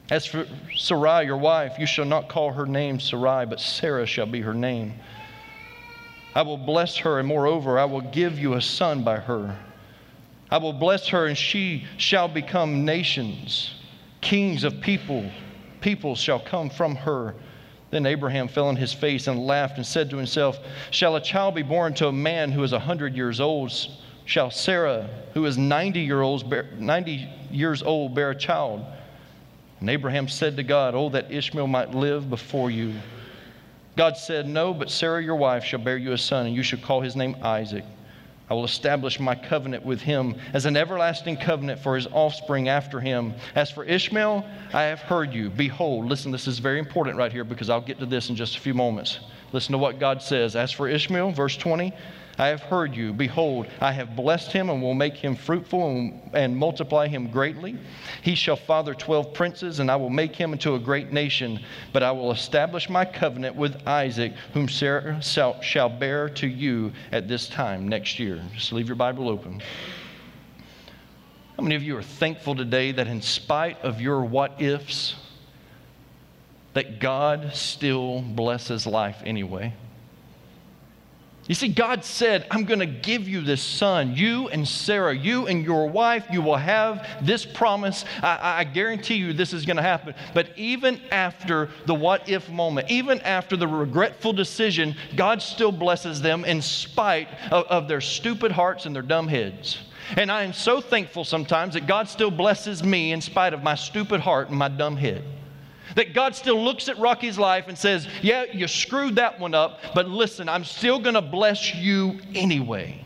As 0.09 0.25
for 0.25 0.45
Sarai, 0.75 1.25
your 1.25 1.37
wife, 1.37 1.79
you 1.79 1.85
shall 1.85 2.05
not 2.05 2.27
call 2.27 2.51
her 2.51 2.65
name 2.65 2.99
Sarai, 2.99 3.45
but 3.45 3.61
Sarah 3.61 4.05
shall 4.05 4.25
be 4.25 4.41
her 4.41 4.53
name. 4.53 4.93
I 6.35 6.41
will 6.41 6.57
bless 6.57 6.97
her, 6.97 7.17
and 7.17 7.27
moreover, 7.27 7.79
I 7.79 7.85
will 7.85 8.01
give 8.01 8.37
you 8.37 8.55
a 8.55 8.61
son 8.61 9.03
by 9.05 9.17
her. 9.17 9.57
I 10.51 10.57
will 10.57 10.73
bless 10.73 11.07
her, 11.07 11.27
and 11.27 11.37
she 11.37 11.85
shall 11.97 12.27
become 12.27 12.83
nations. 12.83 13.73
Kings 14.19 14.65
of 14.65 14.81
people, 14.81 15.31
peoples 15.79 16.19
shall 16.19 16.39
come 16.41 16.69
from 16.69 16.93
her. 16.97 17.35
Then 17.89 18.05
Abraham 18.05 18.49
fell 18.49 18.67
on 18.67 18.75
his 18.75 18.91
face 18.91 19.27
and 19.27 19.47
laughed 19.47 19.77
and 19.77 19.85
said 19.85 20.09
to 20.09 20.17
himself, 20.17 20.59
Shall 20.91 21.15
a 21.15 21.21
child 21.21 21.55
be 21.55 21.63
born 21.63 21.93
to 21.95 22.07
a 22.07 22.11
man 22.11 22.51
who 22.51 22.63
is 22.63 22.73
a 22.73 22.79
hundred 22.79 23.15
years 23.15 23.39
old? 23.39 23.71
Shall 24.29 24.51
Sarah, 24.51 25.09
who 25.33 25.43
is 25.47 25.57
90, 25.57 26.01
year 26.01 26.21
old, 26.21 26.53
90 26.79 27.29
years 27.49 27.81
old, 27.81 28.13
bear 28.13 28.29
a 28.29 28.35
child? 28.35 28.85
And 29.79 29.89
Abraham 29.89 30.27
said 30.27 30.55
to 30.57 30.61
God, 30.61 30.93
Oh, 30.93 31.09
that 31.09 31.31
Ishmael 31.31 31.65
might 31.65 31.95
live 31.95 32.29
before 32.29 32.69
you. 32.69 32.93
God 33.97 34.17
said, 34.17 34.47
No, 34.47 34.71
but 34.71 34.91
Sarah 34.91 35.23
your 35.23 35.35
wife 35.35 35.63
shall 35.63 35.79
bear 35.79 35.97
you 35.97 36.11
a 36.11 36.17
son, 36.19 36.45
and 36.45 36.55
you 36.55 36.61
shall 36.61 36.77
call 36.77 37.01
his 37.01 37.15
name 37.15 37.37
Isaac. 37.41 37.83
I 38.51 38.53
will 38.53 38.65
establish 38.65 39.19
my 39.19 39.33
covenant 39.33 39.83
with 39.83 39.99
him 39.99 40.35
as 40.53 40.67
an 40.67 40.77
everlasting 40.77 41.37
covenant 41.37 41.79
for 41.79 41.95
his 41.95 42.05
offspring 42.05 42.69
after 42.69 42.99
him. 42.99 43.33
As 43.55 43.71
for 43.71 43.83
Ishmael, 43.83 44.45
I 44.73 44.83
have 44.83 44.99
heard 44.99 45.33
you. 45.33 45.49
Behold, 45.49 46.05
listen, 46.05 46.31
this 46.31 46.47
is 46.47 46.59
very 46.59 46.77
important 46.77 47.17
right 47.17 47.31
here 47.31 47.43
because 47.43 47.71
I'll 47.71 47.81
get 47.81 47.97
to 47.97 48.05
this 48.05 48.29
in 48.29 48.35
just 48.35 48.57
a 48.57 48.59
few 48.59 48.75
moments. 48.75 49.21
Listen 49.53 49.71
to 49.71 49.79
what 49.79 49.99
God 49.99 50.21
says. 50.21 50.55
As 50.55 50.71
for 50.71 50.87
Ishmael, 50.87 51.31
verse 51.31 51.57
20, 51.57 51.91
I 52.39 52.47
have 52.47 52.61
heard 52.61 52.95
you. 52.95 53.11
Behold, 53.11 53.67
I 53.81 53.91
have 53.91 54.15
blessed 54.15 54.53
him 54.53 54.69
and 54.69 54.81
will 54.81 54.93
make 54.93 55.17
him 55.17 55.35
fruitful 55.35 55.89
and, 55.89 56.21
and 56.31 56.55
multiply 56.55 57.05
him 57.09 57.29
greatly. 57.29 57.77
He 58.21 58.33
shall 58.33 58.55
father 58.55 58.93
twelve 58.93 59.33
princes, 59.33 59.79
and 59.79 59.91
I 59.91 59.97
will 59.97 60.09
make 60.09 60.33
him 60.37 60.53
into 60.53 60.75
a 60.75 60.79
great 60.79 61.11
nation. 61.11 61.59
But 61.91 62.01
I 62.01 62.11
will 62.11 62.31
establish 62.31 62.89
my 62.89 63.03
covenant 63.03 63.57
with 63.57 63.85
Isaac, 63.85 64.31
whom 64.53 64.69
Sarah 64.69 65.21
shall, 65.21 65.61
shall 65.61 65.89
bear 65.89 66.29
to 66.29 66.47
you 66.47 66.93
at 67.11 67.27
this 67.27 67.49
time 67.49 67.89
next 67.89 68.19
year. 68.19 68.41
Just 68.55 68.71
leave 68.71 68.87
your 68.87 68.95
Bible 68.95 69.27
open. 69.27 69.61
How 71.57 71.63
many 71.63 71.75
of 71.75 71.83
you 71.83 71.97
are 71.97 72.01
thankful 72.01 72.55
today 72.55 72.93
that 72.93 73.07
in 73.07 73.21
spite 73.21 73.81
of 73.81 73.99
your 73.99 74.23
what 74.23 74.61
ifs, 74.61 75.17
that 76.73 77.01
God 77.01 77.53
still 77.53 78.21
blesses 78.21 78.87
life 78.87 79.17
anyway? 79.25 79.73
You 81.49 81.55
see, 81.55 81.69
God 81.69 82.05
said, 82.05 82.45
I'm 82.51 82.63
going 82.63 82.79
to 82.79 82.85
give 82.85 83.27
you 83.27 83.41
this 83.41 83.63
son. 83.63 84.15
You 84.15 84.49
and 84.49 84.67
Sarah, 84.67 85.15
you 85.15 85.47
and 85.47 85.65
your 85.65 85.89
wife, 85.89 86.27
you 86.31 86.43
will 86.43 86.57
have 86.57 87.07
this 87.23 87.43
promise. 87.43 88.05
I, 88.21 88.59
I 88.59 88.63
guarantee 88.65 89.15
you 89.15 89.33
this 89.33 89.51
is 89.51 89.65
going 89.65 89.77
to 89.77 89.81
happen. 89.81 90.13
But 90.35 90.49
even 90.55 91.01
after 91.09 91.69
the 91.87 91.95
what 91.95 92.29
if 92.29 92.47
moment, 92.49 92.91
even 92.91 93.19
after 93.21 93.57
the 93.57 93.67
regretful 93.67 94.31
decision, 94.31 94.95
God 95.15 95.41
still 95.41 95.71
blesses 95.71 96.21
them 96.21 96.45
in 96.45 96.61
spite 96.61 97.29
of, 97.49 97.65
of 97.65 97.87
their 97.87 97.99
stupid 97.99 98.51
hearts 98.51 98.85
and 98.85 98.95
their 98.95 99.01
dumb 99.01 99.27
heads. 99.27 99.79
And 100.17 100.31
I 100.31 100.43
am 100.43 100.53
so 100.53 100.79
thankful 100.79 101.23
sometimes 101.23 101.73
that 101.73 101.87
God 101.87 102.07
still 102.07 102.29
blesses 102.29 102.83
me 102.83 103.11
in 103.11 103.21
spite 103.21 103.55
of 103.55 103.63
my 103.63 103.73
stupid 103.73 104.19
heart 104.19 104.49
and 104.49 104.57
my 104.59 104.67
dumb 104.69 104.97
head. 104.97 105.23
That 105.95 106.13
God 106.13 106.35
still 106.35 106.63
looks 106.63 106.87
at 106.89 106.97
Rocky's 106.99 107.37
life 107.37 107.65
and 107.67 107.77
says, 107.77 108.07
Yeah, 108.21 108.45
you 108.51 108.67
screwed 108.67 109.15
that 109.15 109.39
one 109.39 109.53
up, 109.53 109.79
but 109.93 110.07
listen, 110.07 110.49
I'm 110.49 110.63
still 110.63 110.99
going 110.99 111.15
to 111.15 111.21
bless 111.21 111.73
you 111.75 112.19
anyway. 112.33 113.03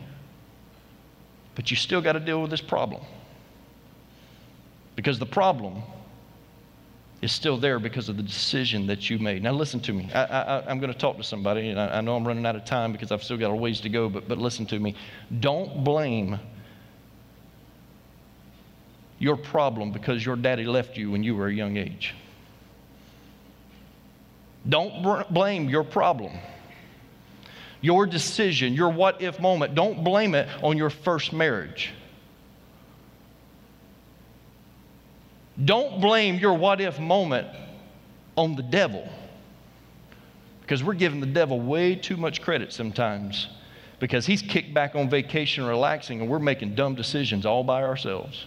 But 1.54 1.70
you 1.70 1.76
still 1.76 2.00
got 2.00 2.12
to 2.12 2.20
deal 2.20 2.40
with 2.42 2.50
this 2.50 2.60
problem. 2.60 3.02
Because 4.96 5.18
the 5.18 5.26
problem 5.26 5.82
is 7.22 7.32
still 7.32 7.56
there 7.56 7.78
because 7.78 8.08
of 8.08 8.16
the 8.16 8.22
decision 8.22 8.86
that 8.86 9.08
you 9.08 9.18
made. 9.18 9.42
Now, 9.42 9.52
listen 9.52 9.80
to 9.80 9.92
me. 9.92 10.10
I, 10.12 10.70
am 10.70 10.78
going 10.78 10.92
to 10.92 10.98
talk 10.98 11.16
to 11.16 11.24
somebody, 11.24 11.70
and 11.70 11.80
I, 11.80 11.98
I 11.98 12.00
know 12.00 12.16
I'm 12.16 12.26
running 12.26 12.44
out 12.44 12.54
of 12.54 12.64
time 12.64 12.92
because 12.92 13.10
I've 13.10 13.24
still 13.24 13.38
got 13.38 13.50
a 13.50 13.54
ways 13.54 13.80
to 13.80 13.88
go, 13.88 14.08
but, 14.08 14.28
but 14.28 14.38
listen 14.38 14.66
to 14.66 14.78
me. 14.78 14.94
Don't 15.40 15.82
blame 15.82 16.38
your 19.18 19.36
problem 19.36 19.90
because 19.90 20.24
your 20.24 20.36
daddy 20.36 20.64
left 20.64 20.96
you 20.98 21.10
when 21.10 21.22
you 21.22 21.34
were 21.34 21.46
a 21.46 21.52
young 21.52 21.76
age. 21.78 22.14
Don't 24.68 25.32
blame 25.32 25.68
your 25.68 25.84
problem, 25.84 26.32
your 27.80 28.06
decision, 28.06 28.72
your 28.72 28.88
what 28.88 29.20
if 29.20 29.38
moment. 29.38 29.74
Don't 29.74 30.02
blame 30.02 30.34
it 30.34 30.48
on 30.62 30.78
your 30.78 30.90
first 30.90 31.32
marriage. 31.32 31.92
Don't 35.62 36.00
blame 36.00 36.36
your 36.36 36.54
what 36.54 36.80
if 36.80 36.98
moment 36.98 37.48
on 38.36 38.56
the 38.56 38.62
devil. 38.62 39.08
Because 40.62 40.82
we're 40.82 40.94
giving 40.94 41.20
the 41.20 41.26
devil 41.26 41.60
way 41.60 41.94
too 41.94 42.16
much 42.16 42.40
credit 42.40 42.72
sometimes 42.72 43.48
because 44.00 44.26
he's 44.26 44.42
kicked 44.42 44.74
back 44.74 44.94
on 44.96 45.08
vacation 45.08 45.64
relaxing 45.64 46.20
and 46.20 46.28
we're 46.28 46.38
making 46.38 46.74
dumb 46.74 46.94
decisions 46.94 47.46
all 47.46 47.62
by 47.62 47.82
ourselves. 47.82 48.46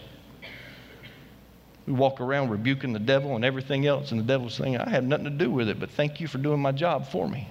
We 1.88 1.94
walk 1.94 2.20
around 2.20 2.50
rebuking 2.50 2.92
the 2.92 2.98
devil 2.98 3.34
and 3.34 3.42
everything 3.42 3.86
else, 3.86 4.10
and 4.10 4.20
the 4.20 4.24
devil's 4.24 4.52
saying, 4.52 4.76
I 4.76 4.90
had 4.90 5.08
nothing 5.08 5.24
to 5.24 5.30
do 5.30 5.50
with 5.50 5.70
it, 5.70 5.80
but 5.80 5.90
thank 5.90 6.20
you 6.20 6.28
for 6.28 6.36
doing 6.36 6.60
my 6.60 6.70
job 6.70 7.08
for 7.08 7.26
me. 7.26 7.48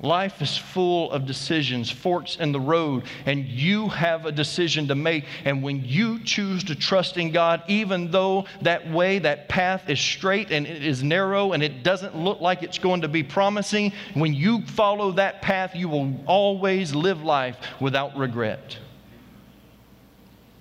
Life 0.00 0.42
is 0.42 0.56
full 0.56 1.12
of 1.12 1.26
decisions, 1.26 1.92
forks 1.92 2.34
in 2.36 2.50
the 2.50 2.58
road, 2.58 3.04
and 3.24 3.46
you 3.46 3.88
have 3.88 4.26
a 4.26 4.32
decision 4.32 4.88
to 4.88 4.96
make. 4.96 5.26
And 5.44 5.62
when 5.62 5.84
you 5.84 6.18
choose 6.24 6.64
to 6.64 6.74
trust 6.74 7.18
in 7.18 7.30
God, 7.30 7.62
even 7.68 8.10
though 8.10 8.46
that 8.62 8.90
way, 8.90 9.20
that 9.20 9.48
path 9.48 9.88
is 9.88 10.00
straight 10.00 10.50
and 10.50 10.66
it 10.66 10.84
is 10.84 11.04
narrow 11.04 11.52
and 11.52 11.62
it 11.62 11.84
doesn't 11.84 12.16
look 12.16 12.40
like 12.40 12.64
it's 12.64 12.78
going 12.78 13.02
to 13.02 13.08
be 13.08 13.22
promising, 13.22 13.92
when 14.14 14.34
you 14.34 14.62
follow 14.66 15.12
that 15.12 15.40
path, 15.40 15.76
you 15.76 15.88
will 15.88 16.12
always 16.26 16.92
live 16.96 17.22
life 17.22 17.56
without 17.80 18.16
regret 18.16 18.78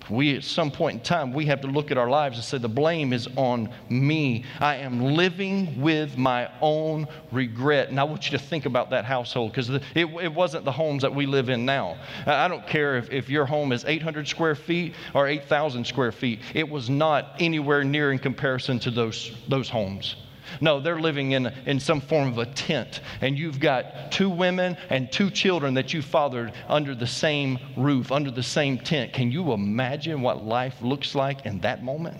we 0.10 0.36
at 0.36 0.44
some 0.44 0.72
point 0.72 0.98
in 0.98 1.04
time 1.04 1.34
we 1.34 1.46
have 1.46 1.62
to 1.62 1.68
look 1.68 1.92
at 1.92 1.98
our 1.98 2.10
lives 2.10 2.38
and 2.38 2.46
say 2.46 2.58
the 2.58 2.70
blame 2.70 3.14
is 3.14 3.28
on 3.36 3.70
me. 3.90 4.44
I 4.60 4.78
am 4.78 5.02
living 5.02 5.82
with 5.82 6.18
my 6.18 6.50
own 6.62 7.08
regret. 7.32 7.90
And 7.90 8.00
i 8.00 8.04
want 8.04 8.26
you 8.32 8.38
to 8.38 8.44
think 8.44 8.66
about 8.66 8.90
that 8.92 9.06
household 9.06 9.52
because 9.52 9.70
it, 9.70 9.84
it 9.96 10.34
wasn't 10.34 10.66
the 10.66 10.72
homes 10.72 11.02
that 11.02 11.14
we 11.14 11.26
live 11.26 11.50
in 11.50 11.66
now. 11.66 11.98
I 12.26 12.48
don't 12.48 12.66
care 12.68 12.98
if, 12.98 13.12
if 13.12 13.30
your 13.30 13.46
home 13.46 13.72
is 13.72 13.86
800 13.86 14.28
square 14.28 14.56
feet 14.56 14.94
or 15.14 15.28
8000 15.28 15.86
square 15.86 16.12
feet 16.12 16.40
it 16.54 16.68
was 16.68 16.90
not 16.90 17.36
anywhere 17.40 17.84
near 17.84 18.12
in 18.12 18.20
comparison 18.20 18.80
to 18.80 18.92
those, 18.92 19.32
those 19.48 19.70
homes 19.70 20.16
no, 20.62 20.80
they're 20.80 21.00
living 21.00 21.32
in, 21.32 21.48
in 21.66 21.80
some 21.80 22.02
form 22.02 22.30
of 22.30 22.38
a 22.38 22.46
tent, 22.46 23.02
and 23.22 23.38
you've 23.38 23.60
got 23.60 24.12
two 24.12 24.30
women 24.30 24.78
and 24.90 25.12
two 25.12 25.30
children 25.30 25.74
that 25.76 25.94
you 25.94 26.02
fathered 26.02 26.54
under 26.68 26.96
the 26.96 27.08
same 27.08 27.60
roof, 27.78 28.12
under 28.12 28.32
the 28.32 28.44
same 28.44 28.78
tent. 28.78 29.14
Can 29.14 29.32
you 29.32 29.54
imagine 29.54 30.22
what 30.22 30.44
life 30.44 30.82
looks 30.82 31.16
like 31.16 31.46
in 31.46 31.60
that 31.62 31.84
moment? 31.84 32.18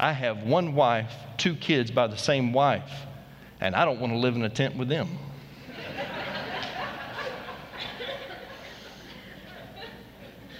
I 0.00 0.12
have 0.12 0.44
one 0.44 0.74
wife, 0.74 1.12
two 1.38 1.56
kids 1.56 1.90
by 1.90 2.06
the 2.06 2.16
same 2.16 2.52
wife, 2.52 2.90
and 3.60 3.74
I 3.74 3.84
don't 3.84 3.98
want 3.98 4.12
to 4.12 4.18
live 4.18 4.36
in 4.36 4.44
a 4.44 4.48
tent 4.48 4.76
with 4.76 4.88
them. 4.88 5.08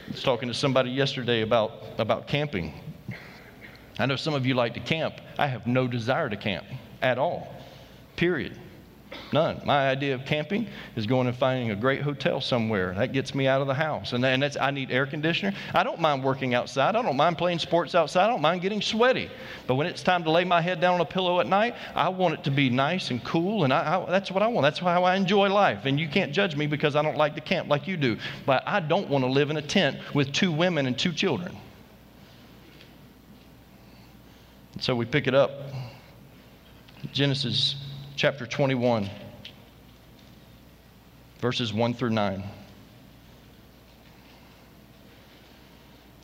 I 0.08 0.10
was 0.10 0.22
talking 0.22 0.48
to 0.48 0.54
somebody 0.54 0.90
yesterday 0.90 1.42
about, 1.42 1.70
about 1.98 2.26
camping. 2.26 2.72
I 3.98 4.06
know 4.06 4.16
some 4.16 4.34
of 4.34 4.46
you 4.46 4.54
like 4.54 4.74
to 4.74 4.80
camp. 4.80 5.14
I 5.38 5.46
have 5.46 5.66
no 5.66 5.86
desire 5.86 6.28
to 6.28 6.36
camp 6.36 6.66
at 7.02 7.18
all, 7.18 7.52
period. 8.16 8.58
None. 9.32 9.62
My 9.64 9.88
idea 9.88 10.14
of 10.14 10.24
camping 10.24 10.66
is 10.96 11.06
going 11.06 11.26
and 11.26 11.36
finding 11.36 11.70
a 11.70 11.76
great 11.76 12.02
hotel 12.02 12.40
somewhere. 12.40 12.94
That 12.94 13.12
gets 13.12 13.34
me 13.34 13.46
out 13.46 13.60
of 13.60 13.66
the 13.66 13.74
house. 13.74 14.12
And, 14.12 14.24
and 14.24 14.42
that's, 14.42 14.56
I 14.56 14.70
need 14.70 14.90
air 14.90 15.06
conditioner. 15.06 15.54
I 15.74 15.82
don't 15.82 16.00
mind 16.00 16.22
working 16.22 16.54
outside. 16.54 16.96
I 16.96 17.02
don't 17.02 17.16
mind 17.16 17.38
playing 17.38 17.58
sports 17.58 17.94
outside. 17.94 18.24
I 18.24 18.28
don't 18.28 18.42
mind 18.42 18.60
getting 18.60 18.82
sweaty. 18.82 19.30
But 19.66 19.76
when 19.76 19.86
it's 19.86 20.02
time 20.02 20.24
to 20.24 20.30
lay 20.30 20.44
my 20.44 20.60
head 20.60 20.80
down 20.80 20.94
on 20.94 21.00
a 21.00 21.06
pillow 21.06 21.40
at 21.40 21.46
night, 21.46 21.74
I 21.94 22.08
want 22.08 22.34
it 22.34 22.44
to 22.44 22.50
be 22.50 22.70
nice 22.70 23.10
and 23.10 23.22
cool. 23.24 23.64
And 23.64 23.72
I, 23.72 23.96
I, 23.96 24.10
that's 24.10 24.30
what 24.30 24.42
I 24.42 24.46
want. 24.46 24.64
That's 24.64 24.78
how 24.78 25.04
I 25.04 25.16
enjoy 25.16 25.48
life. 25.48 25.84
And 25.84 25.98
you 25.98 26.08
can't 26.08 26.32
judge 26.32 26.56
me 26.56 26.66
because 26.66 26.96
I 26.96 27.02
don't 27.02 27.16
like 27.16 27.34
to 27.34 27.40
camp 27.40 27.68
like 27.68 27.86
you 27.86 27.96
do. 27.96 28.18
But 28.46 28.62
I 28.66 28.80
don't 28.80 29.08
want 29.08 29.24
to 29.24 29.30
live 29.30 29.50
in 29.50 29.56
a 29.56 29.62
tent 29.62 29.98
with 30.14 30.32
two 30.32 30.52
women 30.52 30.86
and 30.86 30.98
two 30.98 31.12
children. 31.12 31.56
So 34.80 34.94
we 34.94 35.06
pick 35.06 35.26
it 35.26 35.34
up. 35.34 35.50
Genesis 37.12 37.74
chapter 38.14 38.46
21, 38.46 39.10
verses 41.40 41.72
1 41.72 41.94
through 41.94 42.10
9. 42.10 42.44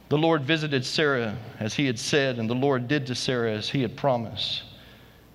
The 0.09 0.19
Lord 0.19 0.45
visited 0.45 0.87
Sarah 0.87 1.37
as 1.59 1.75
he 1.75 1.87
had 1.87 1.99
said, 1.99 2.38
and 2.38 2.49
the 2.49 2.55
Lord 2.55 2.87
did 2.87 3.09
to 3.09 3.17
Sarah 3.17 3.51
as 3.51 3.69
he 3.69 3.83
had 3.83 3.97
promised. 3.97 4.62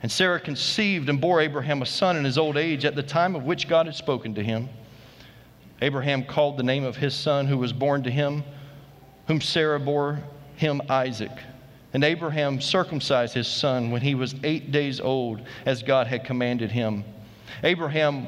And 0.01 0.09
Sarah 0.09 0.39
conceived 0.39 1.09
and 1.09 1.19
bore 1.19 1.41
Abraham 1.41 1.81
a 1.81 1.85
son 1.85 2.15
in 2.15 2.23
his 2.23 2.37
old 2.37 2.55
age 2.55 2.85
at 2.85 2.95
the 2.95 3.03
time 3.03 3.35
of 3.35 3.43
which 3.43 3.67
God 3.67 3.85
had 3.85 3.95
spoken 3.95 4.33
to 4.35 4.43
him. 4.43 4.69
Abraham 5.81 6.23
called 6.23 6.55
the 6.55 6.63
name 6.63 6.85
of 6.85 6.95
his 6.95 7.13
son 7.13 7.47
who 7.47 7.57
was 7.57 7.73
born 7.73 8.01
to 8.03 8.11
him, 8.11 8.45
whom 9.27 9.41
Sarah 9.41 9.79
bore 9.79 10.21
him 10.55 10.81
Isaac. 10.87 11.31
And 11.93 12.03
Abraham 12.03 12.61
circumcised 12.61 13.33
his 13.33 13.47
son 13.47 13.89
when 13.91 14.01
he 14.01 14.15
was 14.15 14.35
eight 14.43 14.71
days 14.71 14.99
old, 14.99 15.41
as 15.65 15.81
God 15.81 16.07
had 16.07 16.23
commanded 16.23 16.71
him. 16.71 17.03
Abraham 17.63 18.27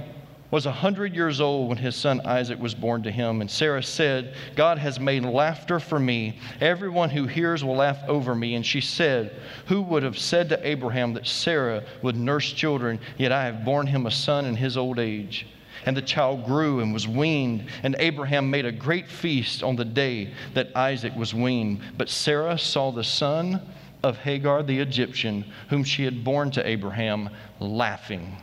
was 0.51 0.65
a 0.65 0.71
hundred 0.71 1.15
years 1.15 1.39
old 1.39 1.69
when 1.69 1.77
his 1.77 1.95
son 1.95 2.21
Isaac 2.25 2.59
was 2.59 2.75
born 2.75 3.03
to 3.03 3.11
him. 3.11 3.39
And 3.39 3.49
Sarah 3.49 3.81
said, 3.81 4.35
God 4.55 4.77
has 4.77 4.99
made 4.99 5.23
laughter 5.23 5.79
for 5.79 5.99
me. 5.99 6.39
Everyone 6.59 7.09
who 7.09 7.25
hears 7.25 7.63
will 7.63 7.77
laugh 7.77 7.99
over 8.07 8.35
me. 8.35 8.55
And 8.55 8.65
she 8.65 8.81
said, 8.81 9.39
Who 9.67 9.81
would 9.83 10.03
have 10.03 10.19
said 10.19 10.49
to 10.49 10.67
Abraham 10.67 11.13
that 11.13 11.25
Sarah 11.25 11.83
would 12.01 12.17
nurse 12.17 12.51
children, 12.51 12.99
yet 13.17 13.31
I 13.31 13.45
have 13.45 13.63
borne 13.63 13.87
him 13.87 14.05
a 14.05 14.11
son 14.11 14.45
in 14.45 14.57
his 14.57 14.75
old 14.75 14.99
age? 14.99 15.47
And 15.85 15.97
the 15.97 16.01
child 16.01 16.45
grew 16.45 16.79
and 16.79 16.93
was 16.93 17.07
weaned. 17.07 17.67
And 17.83 17.95
Abraham 17.99 18.49
made 18.49 18.65
a 18.65 18.71
great 18.71 19.09
feast 19.09 19.63
on 19.63 19.75
the 19.75 19.85
day 19.85 20.33
that 20.53 20.75
Isaac 20.75 21.15
was 21.15 21.33
weaned. 21.33 21.81
But 21.97 22.09
Sarah 22.09 22.57
saw 22.57 22.91
the 22.91 23.03
son 23.03 23.61
of 24.03 24.17
Hagar 24.17 24.63
the 24.63 24.79
Egyptian, 24.79 25.45
whom 25.69 25.83
she 25.83 26.03
had 26.05 26.23
borne 26.23 26.51
to 26.51 26.67
Abraham, 26.67 27.29
laughing. 27.59 28.37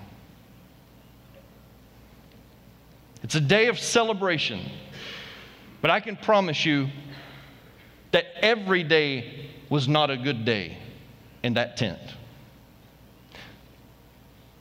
It's 3.22 3.34
a 3.34 3.40
day 3.40 3.66
of 3.66 3.78
celebration. 3.78 4.70
But 5.80 5.90
I 5.90 6.00
can 6.00 6.16
promise 6.16 6.64
you 6.64 6.88
that 8.12 8.26
every 8.40 8.82
day 8.82 9.50
was 9.68 9.88
not 9.88 10.10
a 10.10 10.16
good 10.16 10.44
day 10.44 10.78
in 11.42 11.54
that 11.54 11.76
tent. 11.76 12.00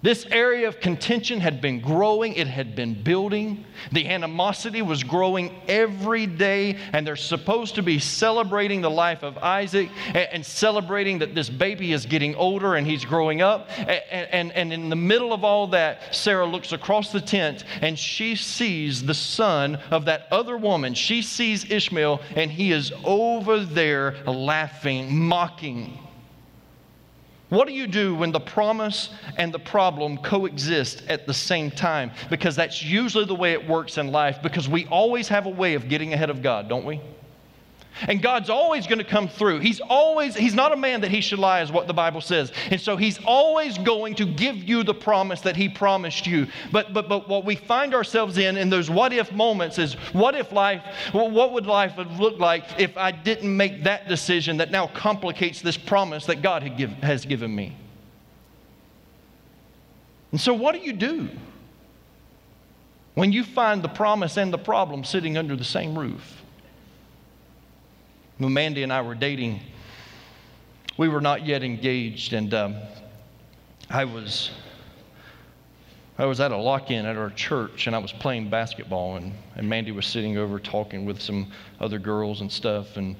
This 0.03 0.27
area 0.27 0.67
of 0.67 0.79
contention 0.79 1.39
had 1.39 1.59
been 1.59 1.81
growing, 1.81 2.33
it 2.33 2.45
had 2.45 2.75
been 2.75 3.01
building. 3.01 3.65
The 3.91 4.07
animosity 4.07 4.83
was 4.83 5.03
growing 5.03 5.59
every 5.67 6.27
day, 6.27 6.77
and 6.93 7.05
they're 7.05 7.15
supposed 7.15 7.75
to 7.75 7.83
be 7.83 7.97
celebrating 7.97 8.81
the 8.81 8.91
life 8.91 9.23
of 9.23 9.39
Isaac 9.39 9.89
and, 10.13 10.45
celebrating 10.45 11.19
that 11.19 11.33
this 11.33 11.49
baby 11.49 11.93
is 11.93 12.05
getting 12.05 12.35
older 12.35 12.75
and 12.75 12.85
he's 12.85 13.05
growing 13.05 13.41
up. 13.41 13.69
And, 13.77 14.29
and, 14.31 14.51
and 14.51 14.73
in 14.73 14.89
the 14.89 14.95
middle 14.95 15.33
of 15.33 15.43
all 15.43 15.67
that, 15.67 16.15
Sarah 16.15 16.45
looks 16.45 16.73
across 16.73 17.11
the 17.11 17.21
tent 17.21 17.63
and 17.81 17.97
she 17.97 18.35
sees 18.35 19.03
the 19.03 19.15
son 19.15 19.77
of 19.89 20.05
that 20.05 20.27
other 20.31 20.57
woman. 20.57 20.93
She 20.93 21.23
sees 21.23 21.69
Ishmael, 21.69 22.21
and 22.35 22.51
he 22.51 22.71
is 22.71 22.93
over 23.03 23.59
there 23.59 24.15
laughing, 24.25 25.17
mocking. 25.17 26.06
What 27.49 27.67
do 27.67 27.73
you 27.73 27.87
do 27.87 28.13
when 28.13 28.33
the 28.33 28.41
promise 28.41 29.09
and 29.37 29.53
the 29.53 29.59
problem 29.59 30.17
coexist 30.17 31.03
at 31.07 31.25
the 31.25 31.33
same 31.33 31.71
time? 31.71 32.11
Because 32.29 32.57
that's 32.57 32.83
usually 32.83 33.23
the 33.23 33.35
way 33.35 33.53
it 33.53 33.67
works 33.67 33.97
in 33.97 34.11
life, 34.11 34.41
because 34.43 34.67
we 34.67 34.85
always 34.87 35.29
have 35.29 35.45
a 35.45 35.49
way 35.49 35.73
of 35.75 35.87
getting 35.87 36.13
ahead 36.13 36.29
of 36.29 36.41
God, 36.41 36.67
don't 36.67 36.85
we? 36.85 36.99
And 38.01 38.21
God's 38.21 38.49
always 38.49 38.85
going 38.85 38.99
to 38.99 39.03
come 39.03 39.27
through. 39.27 39.59
He's 39.59 39.79
always, 39.79 40.35
he's 40.35 40.53
not 40.53 40.71
a 40.71 40.77
man 40.77 41.01
that 41.01 41.09
he 41.09 41.19
should 41.21 41.39
lie, 41.39 41.61
is 41.61 41.71
what 41.71 41.87
the 41.87 41.93
Bible 41.93 42.21
says. 42.21 42.51
And 42.69 42.79
so 42.79 42.95
he's 42.95 43.19
always 43.25 43.77
going 43.79 44.15
to 44.15 44.25
give 44.25 44.55
you 44.55 44.83
the 44.83 44.93
promise 44.93 45.41
that 45.41 45.55
he 45.55 45.67
promised 45.67 46.27
you. 46.27 46.47
But, 46.71 46.93
but, 46.93 47.09
but 47.09 47.27
what 47.27 47.43
we 47.43 47.55
find 47.55 47.95
ourselves 47.95 48.37
in, 48.37 48.55
in 48.55 48.69
those 48.69 48.89
what 48.89 49.13
if 49.13 49.31
moments, 49.31 49.79
is 49.79 49.95
what 50.13 50.35
if 50.35 50.51
life, 50.51 50.83
what 51.11 51.53
would 51.53 51.65
life 51.65 51.93
look 52.19 52.39
like 52.39 52.65
if 52.77 52.95
I 52.97 53.11
didn't 53.11 53.55
make 53.55 53.83
that 53.83 54.07
decision 54.07 54.57
that 54.57 54.69
now 54.69 54.87
complicates 54.87 55.61
this 55.61 55.77
promise 55.77 56.25
that 56.27 56.41
God 56.41 56.77
give, 56.77 56.91
has 56.91 57.25
given 57.25 57.55
me? 57.55 57.75
And 60.31 60.39
so, 60.39 60.53
what 60.53 60.73
do 60.73 60.81
you 60.81 60.93
do 60.93 61.29
when 63.15 63.31
you 63.31 63.43
find 63.43 63.81
the 63.81 63.89
promise 63.89 64.37
and 64.37 64.53
the 64.53 64.57
problem 64.57 65.03
sitting 65.03 65.37
under 65.37 65.55
the 65.55 65.63
same 65.63 65.97
roof? 65.97 66.43
When 68.37 68.53
Mandy 68.53 68.83
and 68.83 68.93
I 68.93 69.01
were 69.01 69.15
dating, 69.15 69.61
we 70.95 71.07
were 71.07 71.21
not 71.21 71.45
yet 71.45 71.63
engaged, 71.63 72.33
and 72.33 72.53
um, 72.53 72.75
I 73.89 74.05
was 74.05 74.51
I 76.19 76.25
was 76.25 76.39
at 76.39 76.51
a 76.51 76.57
lock-in 76.57 77.05
at 77.05 77.15
our 77.15 77.31
church, 77.31 77.87
and 77.87 77.95
I 77.95 77.99
was 77.99 78.11
playing 78.11 78.49
basketball, 78.49 79.15
and, 79.17 79.33
and 79.55 79.67
Mandy 79.67 79.91
was 79.91 80.05
sitting 80.05 80.37
over 80.37 80.59
talking 80.59 81.05
with 81.05 81.21
some 81.21 81.51
other 81.79 81.97
girls 81.97 82.41
and 82.41 82.51
stuff, 82.51 82.97
and 82.97 83.15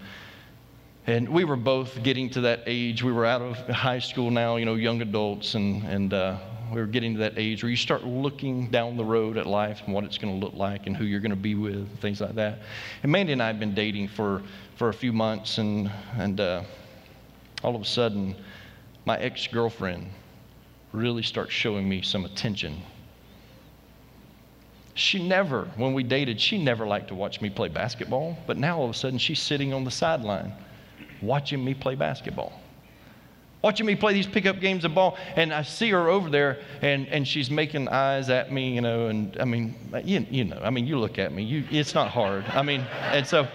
and 1.08 1.30
we 1.30 1.46
were 1.46 1.56
both 1.56 2.04
getting 2.04 2.30
to 2.32 2.42
that 2.42 2.64
age. 2.68 3.02
We 3.02 3.14
were 3.14 3.26
out 3.26 3.42
of 3.42 3.58
high 3.70 4.00
school 4.00 4.30
now, 4.30 4.58
you 4.58 4.66
know, 4.66 4.76
young 4.76 5.02
adults, 5.02 5.56
and 5.56 5.84
and 5.84 6.14
uh, 6.14 6.38
we 6.72 6.82
were 6.82 6.88
getting 6.88 7.14
to 7.14 7.20
that 7.22 7.34
age 7.38 7.64
where 7.64 7.70
you 7.70 7.78
start 7.78 8.04
looking 8.04 8.70
down 8.70 8.98
the 8.98 9.06
road 9.06 9.38
at 9.38 9.46
life 9.48 9.82
and 9.86 9.94
what 9.94 10.04
it's 10.04 10.18
going 10.18 10.38
to 10.38 10.46
look 10.46 10.54
like 10.54 10.86
and 10.86 10.98
who 10.98 11.06
you're 11.06 11.22
going 11.22 11.32
to 11.32 11.38
be 11.38 11.56
with, 11.56 11.76
and 11.76 12.00
things 12.02 12.20
like 12.20 12.36
that. 12.36 12.60
And 13.04 13.12
Mandy 13.12 13.32
and 13.32 13.42
I 13.42 13.48
had 13.48 13.60
been 13.60 13.74
dating 13.74 14.10
for 14.10 14.44
for 14.76 14.90
a 14.90 14.94
few 14.94 15.14
months, 15.14 15.60
and, 15.60 15.90
and 16.18 16.40
uh, 16.42 16.64
all 17.64 17.74
of 17.74 17.82
a 17.82 17.86
sudden, 17.86 18.36
my 19.06 19.18
ex 19.18 19.48
girlfriend 19.48 20.10
really 20.92 21.24
starts 21.24 21.54
showing 21.54 21.88
me 21.88 22.02
some 22.02 22.26
attention. 22.26 22.82
She 24.94 25.26
never, 25.26 25.66
when 25.78 25.94
we 25.94 26.04
dated, 26.04 26.42
she 26.42 26.62
never 26.62 26.86
liked 26.86 27.10
to 27.10 27.16
watch 27.16 27.40
me 27.40 27.50
play 27.52 27.70
basketball, 27.70 28.36
but 28.48 28.58
now 28.58 28.80
all 28.80 28.86
of 28.86 28.90
a 28.90 28.94
sudden 28.96 29.20
she's 29.20 29.40
sitting 29.40 29.72
on 29.72 29.84
the 29.84 29.92
sideline 29.92 30.52
watching 31.22 31.64
me 31.64 31.74
play 31.74 31.96
basketball. 31.96 32.54
Watching 33.64 33.86
me 33.88 33.96
play 33.96 34.14
these 34.14 34.28
pickup 34.28 34.60
games 34.60 34.86
of 34.86 34.94
ball, 34.94 35.18
and 35.36 35.52
I 35.52 35.64
see 35.64 35.90
her 35.90 36.08
over 36.10 36.30
there, 36.30 36.60
and, 36.82 37.08
and 37.08 37.28
she's 37.28 37.50
making 37.50 37.88
eyes 37.88 38.30
at 38.30 38.52
me, 38.52 38.76
you 38.76 38.82
know, 38.82 39.08
and 39.08 39.36
I 39.40 39.46
mean, 39.46 39.76
you, 40.04 40.26
you 40.30 40.44
know, 40.46 40.62
I 40.64 40.70
mean, 40.70 40.86
you 40.86 41.00
look 41.00 41.18
at 41.18 41.34
me, 41.34 41.44
you, 41.44 41.64
it's 41.72 41.96
not 41.96 42.10
hard. 42.10 42.46
I 42.46 42.62
mean, 42.62 42.82
and 43.12 43.26
so 43.26 43.48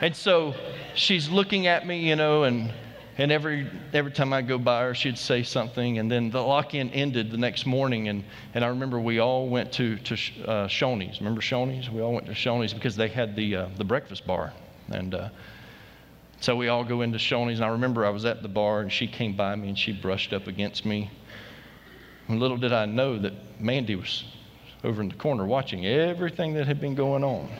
and 0.00 0.14
so 0.14 0.54
she's 0.94 1.28
looking 1.28 1.66
at 1.66 1.86
me, 1.86 2.08
you 2.08 2.14
know, 2.14 2.44
and, 2.44 2.72
and 3.16 3.32
every, 3.32 3.68
every 3.92 4.12
time 4.12 4.32
I 4.32 4.42
go 4.42 4.56
by 4.56 4.82
her, 4.82 4.94
she'd 4.94 5.18
say 5.18 5.42
something. 5.42 5.98
And 5.98 6.10
then 6.10 6.30
the 6.30 6.40
lock 6.40 6.74
in 6.74 6.90
ended 6.90 7.32
the 7.32 7.36
next 7.36 7.66
morning. 7.66 8.06
And, 8.06 8.22
and 8.54 8.64
I 8.64 8.68
remember 8.68 9.00
we 9.00 9.18
all 9.18 9.48
went 9.48 9.72
to, 9.72 9.96
to 9.98 10.14
uh, 10.14 10.68
Shoney's. 10.68 11.20
Remember 11.20 11.40
Shoney's? 11.40 11.90
We 11.90 12.00
all 12.00 12.12
went 12.12 12.26
to 12.26 12.32
Shoney's 12.32 12.72
because 12.72 12.94
they 12.94 13.08
had 13.08 13.34
the, 13.34 13.56
uh, 13.56 13.68
the 13.76 13.84
breakfast 13.84 14.24
bar. 14.24 14.52
And 14.92 15.14
uh, 15.14 15.30
so 16.40 16.54
we 16.54 16.68
all 16.68 16.84
go 16.84 17.02
into 17.02 17.18
Shoney's. 17.18 17.58
And 17.58 17.64
I 17.64 17.68
remember 17.68 18.06
I 18.06 18.10
was 18.10 18.24
at 18.24 18.42
the 18.42 18.48
bar 18.48 18.80
and 18.80 18.92
she 18.92 19.06
came 19.06 19.36
by 19.36 19.54
me 19.56 19.68
and 19.68 19.78
she 19.78 19.92
brushed 19.92 20.32
up 20.32 20.46
against 20.46 20.84
me. 20.84 21.10
And 22.28 22.38
little 22.38 22.56
did 22.56 22.72
I 22.72 22.86
know 22.86 23.18
that 23.18 23.60
Mandy 23.60 23.96
was 23.96 24.24
over 24.84 25.02
in 25.02 25.08
the 25.08 25.14
corner 25.16 25.44
watching 25.44 25.86
everything 25.86 26.54
that 26.54 26.66
had 26.66 26.80
been 26.80 26.94
going 26.94 27.24
on. 27.24 27.48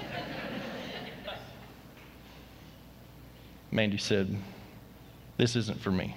Mandy 3.71 3.99
said, 3.99 4.37
This 5.37 5.57
isn't 5.57 5.81
for 5.81 5.91
me. 5.91 6.17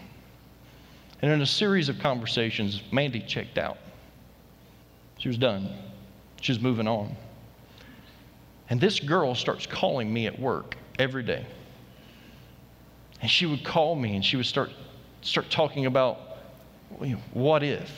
And 1.21 1.31
in 1.31 1.41
a 1.41 1.45
series 1.45 1.89
of 1.89 1.99
conversations, 1.99 2.81
Mandy 2.91 3.21
checked 3.21 3.57
out. 3.57 3.77
She 5.17 5.27
was 5.27 5.37
done, 5.37 5.69
she 6.41 6.51
was 6.51 6.59
moving 6.59 6.87
on. 6.87 7.15
And 8.69 8.79
this 8.79 8.99
girl 8.99 9.35
starts 9.35 9.65
calling 9.65 10.11
me 10.13 10.27
at 10.27 10.39
work 10.39 10.75
every 10.97 11.23
day. 11.23 11.45
And 13.21 13.29
she 13.29 13.45
would 13.45 13.63
call 13.63 13.95
me 13.95 14.15
and 14.15 14.25
she 14.25 14.37
would 14.37 14.45
start, 14.45 14.71
start 15.21 15.49
talking 15.49 15.85
about 15.85 16.19
what 17.33 17.63
if? 17.63 17.91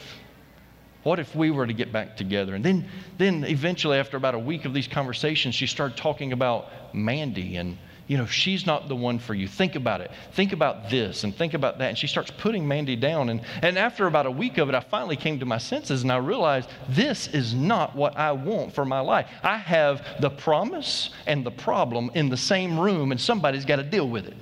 What 1.03 1.19
if 1.19 1.36
we 1.36 1.51
were 1.51 1.67
to 1.67 1.73
get 1.73 1.91
back 1.91 2.15
together? 2.15 2.55
And 2.55 2.63
then, 2.63 2.86
then 3.17 3.43
eventually, 3.43 3.97
after 3.97 4.15
about 4.15 4.36
a 4.36 4.39
week 4.39 4.65
of 4.65 4.73
these 4.73 4.88
conversations, 4.88 5.55
she 5.55 5.67
started 5.67 5.97
talking 5.97 6.31
about 6.31 6.69
Mandy 6.93 7.57
and 7.57 7.77
you 8.05 8.17
know, 8.17 8.25
she's 8.25 8.65
not 8.65 8.89
the 8.89 8.95
one 8.95 9.17
for 9.17 9.33
you. 9.33 9.47
Think 9.47 9.75
about 9.75 10.01
it. 10.01 10.12
Think 10.33 10.51
about 10.51 10.89
this 10.89 11.23
and 11.23 11.33
think 11.33 11.53
about 11.53 11.77
that. 11.77 11.89
And 11.89 11.97
she 11.97 12.07
starts 12.07 12.31
putting 12.31 12.67
Mandy 12.67 12.97
down. 12.97 13.29
And, 13.29 13.41
and 13.62 13.77
after 13.77 14.07
about 14.07 14.25
a 14.25 14.31
week 14.31 14.57
of 14.57 14.67
it, 14.67 14.75
I 14.75 14.81
finally 14.81 15.15
came 15.15 15.39
to 15.39 15.45
my 15.45 15.57
senses 15.57 16.03
and 16.03 16.12
I 16.12 16.17
realized 16.17 16.69
this 16.89 17.27
is 17.27 17.53
not 17.53 17.95
what 17.95 18.17
I 18.17 18.33
want 18.33 18.73
for 18.73 18.83
my 18.83 18.99
life. 18.99 19.27
I 19.41 19.57
have 19.57 20.05
the 20.19 20.29
promise 20.29 21.12
and 21.25 21.45
the 21.45 21.51
problem 21.51 22.12
in 22.13 22.27
the 22.27 22.38
same 22.38 22.77
room, 22.77 23.12
and 23.12 23.21
somebody's 23.21 23.65
got 23.65 23.77
to 23.77 23.83
deal 23.83 24.09
with 24.09 24.27
it. 24.27 24.36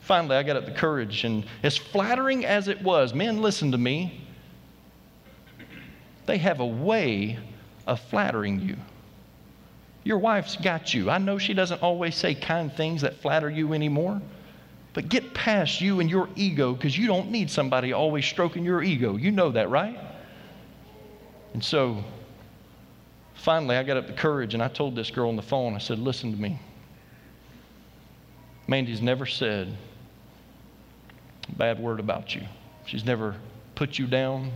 Finally, 0.00 0.36
I 0.36 0.42
got 0.42 0.56
up 0.56 0.64
the 0.64 0.72
courage, 0.72 1.24
and 1.24 1.44
as 1.62 1.76
flattering 1.76 2.44
as 2.44 2.68
it 2.68 2.82
was, 2.82 3.14
men, 3.14 3.42
listen 3.42 3.72
to 3.72 3.78
me. 3.78 4.26
They 6.26 6.38
have 6.38 6.60
a 6.60 6.66
way 6.66 7.38
of 7.86 8.00
flattering 8.00 8.60
you. 8.60 8.76
Your 10.04 10.18
wife's 10.18 10.56
got 10.56 10.94
you. 10.94 11.10
I 11.10 11.18
know 11.18 11.38
she 11.38 11.54
doesn't 11.54 11.82
always 11.82 12.16
say 12.16 12.34
kind 12.34 12.72
things 12.72 13.02
that 13.02 13.16
flatter 13.16 13.50
you 13.50 13.74
anymore, 13.74 14.20
but 14.94 15.08
get 15.08 15.34
past 15.34 15.80
you 15.80 16.00
and 16.00 16.10
your 16.10 16.28
ego 16.36 16.72
because 16.72 16.96
you 16.96 17.06
don't 17.06 17.30
need 17.30 17.50
somebody 17.50 17.92
always 17.92 18.24
stroking 18.24 18.64
your 18.64 18.82
ego. 18.82 19.16
You 19.16 19.30
know 19.30 19.50
that, 19.50 19.68
right? 19.70 19.98
And 21.52 21.62
so 21.62 22.02
finally, 23.34 23.76
I 23.76 23.82
got 23.82 23.98
up 23.98 24.06
the 24.06 24.12
courage 24.12 24.54
and 24.54 24.62
I 24.62 24.68
told 24.68 24.96
this 24.96 25.10
girl 25.10 25.28
on 25.28 25.36
the 25.36 25.42
phone, 25.42 25.74
I 25.74 25.78
said, 25.78 25.98
Listen 25.98 26.32
to 26.32 26.40
me. 26.40 26.58
Mandy's 28.66 29.02
never 29.02 29.26
said 29.26 29.76
bad 31.56 31.78
word 31.78 32.00
about 32.00 32.34
you, 32.34 32.42
she's 32.86 33.04
never 33.04 33.36
put 33.74 33.98
you 33.98 34.06
down. 34.06 34.52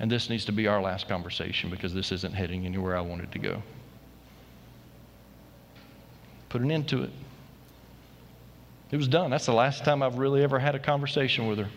And 0.00 0.08
this 0.08 0.30
needs 0.30 0.44
to 0.44 0.52
be 0.52 0.68
our 0.68 0.80
last 0.80 1.08
conversation 1.08 1.70
because 1.70 1.92
this 1.92 2.12
isn't 2.12 2.32
heading 2.32 2.66
anywhere 2.66 2.96
I 2.96 3.00
wanted 3.00 3.32
to 3.32 3.40
go 3.40 3.64
put 6.48 6.62
an 6.62 6.70
end 6.70 6.88
to 6.88 7.02
it. 7.02 7.10
It 8.90 8.96
was 8.96 9.08
done. 9.08 9.30
That's 9.30 9.46
the 9.46 9.52
last 9.52 9.84
time 9.84 10.02
I've 10.02 10.16
really 10.16 10.42
ever 10.42 10.58
had 10.58 10.74
a 10.74 10.78
conversation 10.78 11.46
with 11.46 11.58
her. 11.58 11.68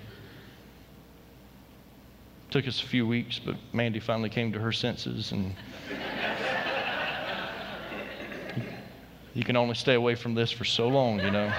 Took 2.51 2.67
us 2.67 2.81
a 2.81 2.85
few 2.85 3.07
weeks, 3.07 3.39
but 3.39 3.55
Mandy 3.73 3.99
finally 3.99 4.29
came 4.29 4.51
to 4.53 4.59
her 4.59 4.71
senses 4.71 5.31
and 5.31 5.53
you 9.33 9.43
can 9.43 9.55
only 9.55 9.75
stay 9.75 9.95
away 9.95 10.15
from 10.15 10.35
this 10.35 10.51
for 10.51 10.65
so 10.65 10.87
long, 10.87 11.19
you 11.19 11.31
know. 11.31 11.51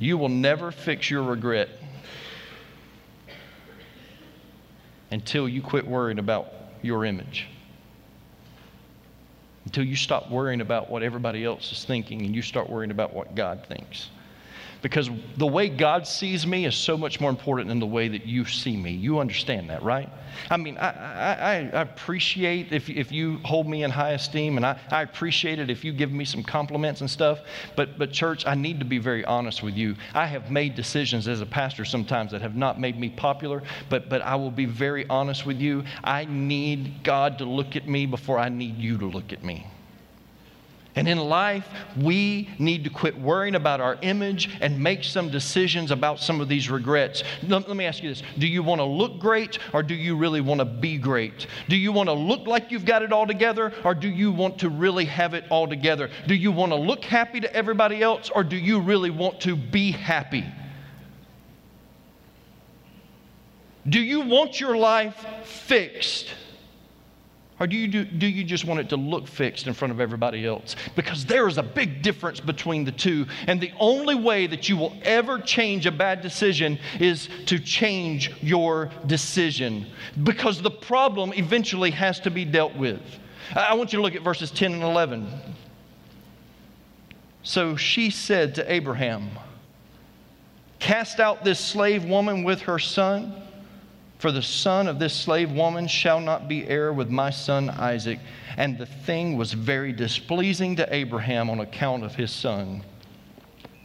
You 0.00 0.16
will 0.16 0.30
never 0.30 0.72
fix 0.72 1.10
your 1.10 1.22
regret 1.22 1.68
until 5.10 5.46
you 5.46 5.60
quit 5.60 5.86
worrying 5.86 6.18
about 6.18 6.48
your 6.80 7.04
image. 7.04 7.46
Until 9.66 9.84
you 9.84 9.94
stop 9.94 10.30
worrying 10.30 10.62
about 10.62 10.90
what 10.90 11.02
everybody 11.02 11.44
else 11.44 11.70
is 11.70 11.84
thinking 11.84 12.22
and 12.22 12.34
you 12.34 12.40
start 12.40 12.70
worrying 12.70 12.90
about 12.90 13.12
what 13.12 13.34
God 13.34 13.66
thinks. 13.68 14.08
Because 14.82 15.10
the 15.36 15.46
way 15.46 15.68
God 15.68 16.06
sees 16.06 16.46
me 16.46 16.64
is 16.64 16.74
so 16.74 16.96
much 16.96 17.20
more 17.20 17.30
important 17.30 17.68
than 17.68 17.80
the 17.80 17.86
way 17.86 18.08
that 18.08 18.26
you 18.26 18.44
see 18.44 18.76
me. 18.76 18.92
You 18.92 19.18
understand 19.18 19.68
that, 19.70 19.82
right? 19.82 20.08
I 20.50 20.56
mean, 20.56 20.78
I, 20.78 20.88
I, 20.90 21.34
I 21.44 21.82
appreciate 21.82 22.72
if, 22.72 22.88
if 22.88 23.12
you 23.12 23.38
hold 23.44 23.68
me 23.68 23.82
in 23.82 23.90
high 23.90 24.12
esteem, 24.12 24.56
and 24.56 24.64
I, 24.64 24.78
I 24.90 25.02
appreciate 25.02 25.58
it 25.58 25.70
if 25.70 25.84
you 25.84 25.92
give 25.92 26.12
me 26.12 26.24
some 26.24 26.42
compliments 26.42 27.00
and 27.00 27.10
stuff. 27.10 27.40
But, 27.76 27.98
but, 27.98 28.12
church, 28.12 28.46
I 28.46 28.54
need 28.54 28.78
to 28.78 28.86
be 28.86 28.98
very 28.98 29.24
honest 29.24 29.62
with 29.62 29.74
you. 29.74 29.96
I 30.14 30.26
have 30.26 30.50
made 30.50 30.74
decisions 30.74 31.28
as 31.28 31.40
a 31.40 31.46
pastor 31.46 31.84
sometimes 31.84 32.32
that 32.32 32.40
have 32.40 32.56
not 32.56 32.80
made 32.80 32.98
me 32.98 33.10
popular, 33.10 33.62
but, 33.88 34.08
but 34.08 34.22
I 34.22 34.36
will 34.36 34.50
be 34.50 34.66
very 34.66 35.06
honest 35.08 35.44
with 35.44 35.60
you. 35.60 35.84
I 36.02 36.24
need 36.24 37.02
God 37.02 37.38
to 37.38 37.44
look 37.44 37.76
at 37.76 37.86
me 37.86 38.06
before 38.06 38.38
I 38.38 38.48
need 38.48 38.78
you 38.78 38.98
to 38.98 39.06
look 39.06 39.32
at 39.32 39.44
me. 39.44 39.66
And 40.96 41.06
in 41.06 41.18
life, 41.18 41.68
we 41.96 42.48
need 42.58 42.82
to 42.82 42.90
quit 42.90 43.16
worrying 43.16 43.54
about 43.54 43.80
our 43.80 43.96
image 44.02 44.50
and 44.60 44.78
make 44.80 45.04
some 45.04 45.30
decisions 45.30 45.92
about 45.92 46.18
some 46.18 46.40
of 46.40 46.48
these 46.48 46.68
regrets. 46.68 47.22
Let, 47.46 47.68
me 47.68 47.84
ask 47.84 48.02
you 48.02 48.08
this 48.08 48.24
Do 48.38 48.48
you 48.48 48.62
want 48.64 48.80
to 48.80 48.84
look 48.84 49.20
great 49.20 49.60
or 49.72 49.84
do 49.84 49.94
you 49.94 50.16
really 50.16 50.40
want 50.40 50.58
to 50.58 50.64
be 50.64 50.98
great? 50.98 51.46
Do 51.68 51.76
you 51.76 51.92
want 51.92 52.08
to 52.08 52.12
look 52.12 52.46
like 52.46 52.72
you've 52.72 52.84
got 52.84 53.02
it 53.02 53.12
all 53.12 53.26
together 53.26 53.72
or 53.84 53.94
do 53.94 54.08
you 54.08 54.32
want 54.32 54.58
to 54.58 54.68
really 54.68 55.04
have 55.04 55.32
it 55.34 55.44
all 55.48 55.68
together? 55.68 56.10
Do 56.26 56.34
you 56.34 56.50
want 56.50 56.72
to 56.72 56.76
look 56.76 57.04
happy 57.04 57.40
to 57.40 57.54
everybody 57.54 58.02
else 58.02 58.28
or 58.34 58.42
do 58.42 58.56
you 58.56 58.80
really 58.80 59.10
want 59.10 59.40
to 59.42 59.54
be 59.54 59.92
happy? 59.92 60.44
Do 63.88 64.00
you 64.00 64.22
want 64.22 64.60
your 64.60 64.76
life 64.76 65.24
fixed? 65.44 66.34
Or 67.60 67.66
do 67.66 67.76
you, 67.76 67.88
do, 67.88 68.04
do 68.06 68.26
you 68.26 68.42
just 68.42 68.64
want 68.64 68.80
it 68.80 68.88
to 68.88 68.96
look 68.96 69.28
fixed 69.28 69.66
in 69.66 69.74
front 69.74 69.92
of 69.92 70.00
everybody 70.00 70.46
else? 70.46 70.76
Because 70.96 71.26
there 71.26 71.46
is 71.46 71.58
a 71.58 71.62
big 71.62 72.00
difference 72.00 72.40
between 72.40 72.84
the 72.84 72.92
two. 72.92 73.26
And 73.46 73.60
the 73.60 73.70
only 73.78 74.14
way 74.14 74.46
that 74.46 74.70
you 74.70 74.78
will 74.78 74.96
ever 75.02 75.38
change 75.38 75.84
a 75.84 75.92
bad 75.92 76.22
decision 76.22 76.78
is 76.98 77.28
to 77.46 77.58
change 77.58 78.32
your 78.40 78.90
decision. 79.06 79.86
Because 80.24 80.62
the 80.62 80.70
problem 80.70 81.34
eventually 81.34 81.90
has 81.90 82.18
to 82.20 82.30
be 82.30 82.46
dealt 82.46 82.74
with. 82.76 83.02
I 83.54 83.74
want 83.74 83.92
you 83.92 83.98
to 83.98 84.02
look 84.02 84.14
at 84.14 84.22
verses 84.22 84.50
10 84.50 84.72
and 84.72 84.82
11. 84.82 85.28
So 87.42 87.76
she 87.76 88.08
said 88.08 88.54
to 88.54 88.72
Abraham, 88.72 89.28
Cast 90.78 91.20
out 91.20 91.44
this 91.44 91.60
slave 91.60 92.06
woman 92.06 92.42
with 92.42 92.62
her 92.62 92.78
son 92.78 93.34
for 94.20 94.30
the 94.30 94.42
son 94.42 94.86
of 94.86 94.98
this 94.98 95.14
slave 95.14 95.50
woman 95.50 95.88
shall 95.88 96.20
not 96.20 96.46
be 96.46 96.66
heir 96.68 96.92
with 96.92 97.08
my 97.08 97.30
son 97.30 97.70
Isaac. 97.70 98.20
And 98.58 98.76
the 98.76 98.84
thing 98.84 99.38
was 99.38 99.54
very 99.54 99.92
displeasing 99.92 100.76
to 100.76 100.94
Abraham 100.94 101.48
on 101.48 101.60
account 101.60 102.04
of 102.04 102.14
his 102.14 102.30
son. 102.30 102.82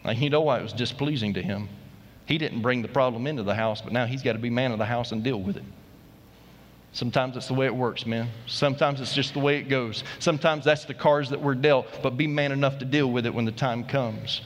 Now, 0.04 0.12
you 0.12 0.30
know 0.30 0.42
why 0.42 0.60
it 0.60 0.64
was 0.64 0.74
displeasing 0.74 1.34
to 1.36 1.42
him. 1.42 1.70
He 2.26 2.38
didn't 2.38 2.62
bring 2.62 2.82
the 2.82 2.90
problem 2.90 3.28
into 3.28 3.44
the 3.44 3.56
house, 3.56 3.82
but 3.82 3.94
now 3.94 4.06
he's 4.06 4.22
got 4.22 4.34
to 4.34 4.40
be 4.40 4.50
man 4.50 4.74
of 4.74 4.78
the 4.78 4.86
house 4.86 5.14
and 5.14 5.24
deal 5.24 5.42
with 5.42 5.56
it. 5.56 5.64
Sometimes 6.92 7.36
that's 7.36 7.48
the 7.48 7.54
way 7.54 7.66
it 7.66 7.76
works, 7.76 8.06
man. 8.06 8.28
Sometimes 8.46 9.00
it's 9.00 9.14
just 9.14 9.34
the 9.34 9.40
way 9.40 9.58
it 9.58 9.70
goes. 9.70 10.04
Sometimes 10.20 10.66
that's 10.66 10.84
the 10.84 10.94
cards 10.94 11.30
that 11.30 11.42
we're 11.42 11.56
dealt, 11.56 11.88
but 12.04 12.18
be 12.18 12.28
man 12.28 12.52
enough 12.52 12.78
to 12.80 12.86
deal 12.86 13.10
with 13.10 13.26
it 13.26 13.34
when 13.34 13.46
the 13.46 13.52
time 13.52 13.86
comes. 13.86 14.42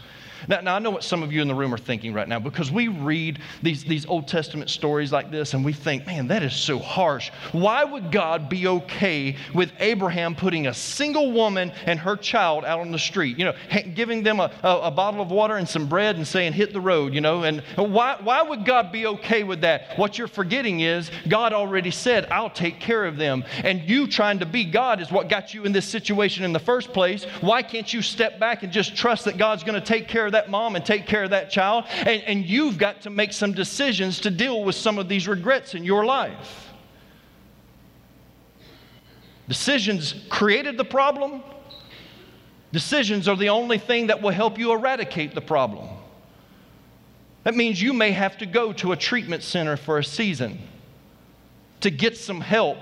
Now, 0.48 0.62
now, 0.62 0.76
I 0.76 0.80
know 0.80 0.92
what 0.92 1.04
some 1.04 1.24
of 1.24 1.32
you 1.32 1.42
in 1.42 1.48
the 1.48 1.56
room 1.56 1.74
are 1.74 1.78
thinking 1.78 2.14
right 2.14 2.28
now 2.28 2.40
because 2.40 2.72
we 2.72 2.88
read 2.88 3.40
these, 3.62 3.84
these 3.84 4.06
Old 4.06 4.28
Testament 4.28 4.70
stories 4.70 5.12
like 5.12 5.32
this 5.32 5.54
and 5.54 5.66
we 5.66 5.74
think, 5.74 6.06
man, 6.06 6.28
that 6.28 6.44
is 6.44 6.54
so 6.54 6.80
harsh. 6.80 7.32
Why 7.52 7.84
would 7.84 8.12
God 8.12 8.50
be 8.50 8.68
okay 8.68 9.36
with 9.54 9.72
Abraham 9.80 10.36
putting 10.36 10.68
a 10.68 10.74
single 10.74 11.32
woman 11.32 11.72
and 11.86 12.00
her 12.00 12.16
child 12.16 12.66
out 12.66 12.80
on 12.80 12.92
the 12.92 13.00
street? 13.00 13.38
You 13.38 13.46
know, 13.46 13.54
giving 13.96 14.24
them 14.24 14.40
a, 14.40 14.52
a, 14.64 14.78
a 14.84 14.92
bottle 14.92 15.22
of 15.22 15.32
water 15.32 15.58
and 15.58 15.68
some 15.68 15.88
bread 15.88 16.16
and 16.16 16.28
saying, 16.28 16.54
hit 16.54 16.74
the 16.74 16.82
road, 16.82 17.14
you 17.14 17.22
know? 17.22 17.44
And 17.44 17.62
why, 17.76 18.18
why 18.22 18.42
would 18.42 18.66
God 18.66 18.92
be 18.92 19.08
okay 19.08 19.44
with 19.44 19.62
that? 19.62 19.98
What 19.98 20.18
you're 20.18 20.28
forgetting 20.28 20.80
is 20.82 21.12
God 21.28 21.54
already 21.54 21.92
said, 21.92 22.28
I'll 22.32 22.50
take 22.50 22.80
care 22.80 23.06
of 23.06 23.18
them. 23.18 23.44
And 23.64 23.82
you 23.82 24.08
trying 24.08 24.40
to 24.40 24.46
be 24.46 24.66
God 24.66 25.02
is 25.02 25.12
what 25.12 25.30
got 25.30 25.54
you 25.54 25.64
in 25.64 25.72
this 25.72 25.86
situation 25.86 26.44
in 26.44 26.54
the 26.54 26.60
first 26.60 26.94
place. 26.94 27.24
Why 27.42 27.62
can't 27.64 27.92
you 27.94 28.02
step 28.02 28.40
back 28.40 28.64
and 28.64 28.72
just 28.72 28.96
trust 28.96 29.26
that 29.26 29.38
God's 29.38 29.64
going 29.64 29.80
to 29.80 29.86
take 29.86 30.08
care 30.08 30.29
of 30.30 30.34
that 30.34 30.50
mom 30.50 30.76
and 30.76 30.86
take 30.86 31.06
care 31.06 31.24
of 31.24 31.32
that 31.32 31.50
child. 31.50 31.86
And, 31.90 32.24
and 32.24 32.46
you've 32.46 32.78
got 32.78 33.02
to 33.02 33.10
make 33.10 33.34
some 33.34 33.52
decisions 33.52 34.20
to 34.22 34.32
deal 34.32 34.64
with 34.64 34.76
some 34.76 34.98
of 34.98 35.10
these 35.10 35.28
regrets 35.28 35.76
in 35.76 35.84
your 35.84 36.06
life. 36.06 36.70
Decisions 39.48 40.14
created 40.30 40.78
the 40.78 40.86
problem. 40.86 41.44
Decisions 42.72 43.28
are 43.28 43.36
the 43.36 43.50
only 43.50 43.80
thing 43.80 44.08
that 44.08 44.22
will 44.22 44.32
help 44.32 44.60
you 44.60 44.72
eradicate 44.72 45.34
the 45.34 45.42
problem. 45.42 45.90
That 47.44 47.56
means 47.56 47.82
you 47.82 47.94
may 47.94 48.12
have 48.12 48.38
to 48.40 48.46
go 48.46 48.74
to 48.74 48.92
a 48.92 48.96
treatment 48.96 49.44
center 49.44 49.76
for 49.76 49.98
a 49.98 50.04
season 50.04 50.60
to 51.82 51.90
get 51.90 52.18
some 52.18 52.42
help 52.42 52.78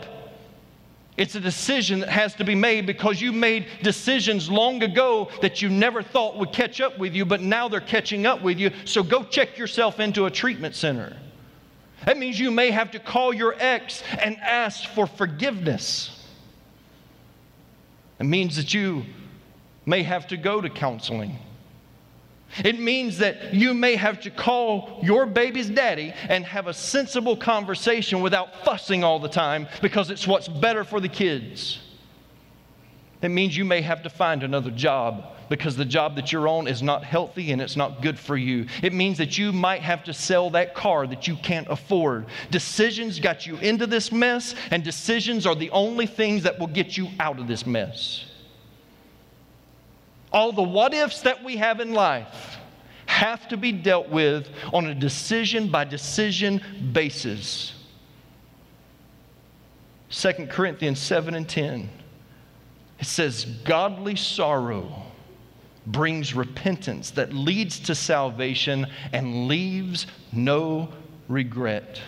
it's 1.18 1.34
a 1.34 1.40
decision 1.40 2.02
that 2.02 2.10
has 2.10 2.36
to 2.36 2.44
be 2.44 2.54
made 2.54 2.86
because 2.86 3.20
you 3.20 3.34
made 3.34 3.66
decisions 3.82 4.52
long 4.52 4.84
ago 4.84 5.30
that 5.42 5.64
you 5.64 5.68
never 5.68 6.04
thought 6.04 6.38
would 6.38 6.52
catch 6.52 6.80
up 6.80 7.00
with 7.00 7.16
you, 7.16 7.26
but 7.26 7.42
now 7.42 7.68
they're 7.68 7.82
catching 7.82 8.28
up 8.28 8.44
with 8.44 8.60
you. 8.60 8.72
So 8.86 9.02
go 9.02 9.24
check 9.24 9.58
yourself 9.58 10.00
into 10.00 10.28
a 10.28 10.32
treatment 10.32 10.76
center. 10.76 11.18
That 12.06 12.20
means 12.20 12.40
you 12.40 12.52
may 12.52 12.70
have 12.70 12.92
to 12.92 13.00
call 13.00 13.34
your 13.34 13.56
ex 13.58 14.04
and 14.22 14.38
ask 14.38 14.88
for 14.90 15.08
forgiveness. 15.08 16.24
It 18.20 18.26
means 18.26 18.56
that 18.58 18.74
you 18.74 19.04
may 19.88 20.04
have 20.04 20.28
to 20.28 20.38
go 20.38 20.62
to 20.62 20.70
counseling. 20.70 21.38
It 22.64 22.80
means 22.80 23.18
that 23.20 23.54
you 23.54 23.74
may 23.74 23.96
have 23.96 24.22
to 24.22 24.30
call 24.30 25.00
your 25.04 25.26
baby's 25.26 25.70
daddy 25.70 26.14
and 26.30 26.46
have 26.46 26.68
a 26.68 26.74
sensible 26.74 27.38
conversation 27.38 28.22
without 28.22 28.64
fussing 28.64 29.04
all 29.04 29.20
the 29.20 29.30
time 29.30 29.68
because 29.82 30.10
it's 30.10 30.28
what's 30.28 30.48
better 30.48 30.84
for 30.84 31.00
the 31.00 31.10
kids. 31.10 31.80
It 33.22 33.30
means 33.30 33.58
you 33.58 33.66
may 33.66 33.82
have 33.82 34.04
to 34.04 34.10
find 34.10 34.44
another 34.44 34.72
job 34.72 35.36
because 35.50 35.76
the 35.76 35.86
job 35.86 36.16
that 36.16 36.32
you're 36.32 36.48
on 36.48 36.68
is 36.68 36.84
not 36.84 37.04
healthy 37.04 37.52
and 37.52 37.62
it's 37.62 37.76
not 37.76 38.02
good 38.02 38.20
for 38.20 38.38
you. 38.38 38.68
It 38.82 38.94
means 38.94 39.18
that 39.18 39.38
you 39.38 39.52
might 39.52 39.82
have 39.82 40.04
to 40.06 40.14
sell 40.14 40.50
that 40.52 40.76
car 40.76 41.08
that 41.08 41.28
you 41.28 41.36
can't 41.38 41.68
afford. 41.70 42.26
Decisions 42.52 43.20
got 43.20 43.46
you 43.46 43.58
into 43.58 43.88
this 43.88 44.12
mess, 44.12 44.56
and 44.72 44.84
decisions 44.84 45.46
are 45.46 45.56
the 45.56 45.70
only 45.72 46.06
things 46.06 46.44
that 46.44 46.60
will 46.60 46.68
get 46.68 46.98
you 46.98 47.08
out 47.20 47.40
of 47.40 47.48
this 47.48 47.66
mess. 47.66 48.26
All 50.38 50.52
the 50.52 50.62
what 50.62 50.94
ifs 50.94 51.22
that 51.22 51.44
we 51.44 51.58
have 51.58 51.80
in 51.80 51.94
life 51.94 52.60
have 53.08 53.48
to 53.48 53.58
be 53.58 53.72
dealt 53.72 54.10
with 54.10 54.48
on 54.72 54.86
a 54.86 54.94
decision 54.94 55.72
by 55.72 55.84
decision 55.84 56.62
basis. 56.92 57.74
2 60.12 60.46
Corinthians 60.48 61.00
7 61.00 61.34
and 61.34 61.50
10. 61.50 61.90
It 63.00 63.06
says, 63.08 63.46
Godly 63.46 64.16
sorrow 64.16 65.02
brings 65.88 66.36
repentance 66.36 67.10
that 67.12 67.34
leads 67.34 67.80
to 67.80 67.96
salvation 67.96 68.86
and 69.14 69.48
leaves 69.48 70.06
no 70.32 70.90
regret. 71.28 72.00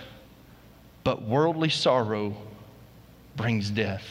But 1.04 1.24
worldly 1.24 1.70
sorrow 1.70 2.38
brings 3.36 3.72
death. 3.72 4.06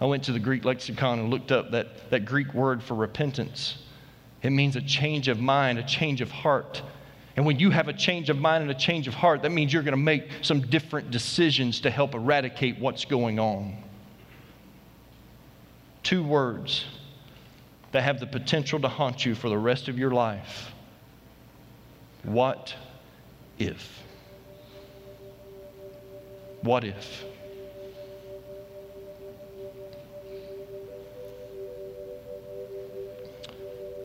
I 0.00 0.06
went 0.06 0.24
to 0.24 0.32
the 0.32 0.38
Greek 0.38 0.64
lexicon 0.64 1.18
and 1.18 1.30
looked 1.30 1.50
up 1.50 1.72
that, 1.72 2.10
that 2.10 2.24
Greek 2.24 2.54
word 2.54 2.82
for 2.82 2.94
repentance. 2.94 3.78
It 4.42 4.50
means 4.50 4.76
a 4.76 4.80
change 4.80 5.28
of 5.28 5.40
mind, 5.40 5.78
a 5.78 5.82
change 5.82 6.20
of 6.20 6.30
heart. 6.30 6.82
And 7.36 7.44
when 7.44 7.58
you 7.58 7.70
have 7.70 7.88
a 7.88 7.92
change 7.92 8.30
of 8.30 8.38
mind 8.38 8.62
and 8.62 8.70
a 8.70 8.74
change 8.74 9.08
of 9.08 9.14
heart, 9.14 9.42
that 9.42 9.50
means 9.50 9.72
you're 9.72 9.82
going 9.82 9.92
to 9.92 9.96
make 9.96 10.30
some 10.42 10.60
different 10.60 11.10
decisions 11.10 11.80
to 11.80 11.90
help 11.90 12.14
eradicate 12.14 12.78
what's 12.78 13.04
going 13.04 13.38
on. 13.38 13.76
Two 16.04 16.22
words 16.22 16.84
that 17.92 18.02
have 18.02 18.20
the 18.20 18.26
potential 18.26 18.80
to 18.80 18.88
haunt 18.88 19.24
you 19.24 19.34
for 19.34 19.48
the 19.48 19.58
rest 19.58 19.88
of 19.88 19.98
your 19.98 20.10
life. 20.10 20.72
What 22.22 22.74
if? 23.58 24.02
What 26.62 26.84
if? 26.84 27.24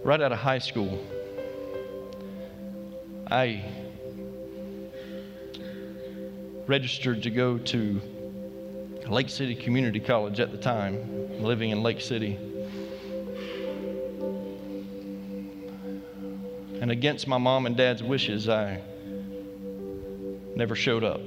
Right 0.04 0.22
out 0.22 0.34
of 0.34 0.38
high 0.38 0.60
school, 0.60 1.00
I 3.32 3.64
registered 6.68 7.24
to 7.24 7.30
go 7.30 7.58
to 7.58 8.02
Lake 9.08 9.30
City 9.30 9.56
Community 9.56 10.00
College 10.00 10.40
at 10.40 10.52
the 10.52 10.58
time, 10.58 11.42
living 11.42 11.70
in 11.70 11.82
Lake 11.82 12.02
City. 12.02 12.38
And 16.82 16.92
against 16.92 17.28
my 17.28 17.38
mom 17.38 17.66
and 17.66 17.78
dad's 17.78 18.04
wishes, 18.04 18.50
I 18.50 18.82
never 20.56 20.76
showed 20.76 21.06
up. 21.06 21.22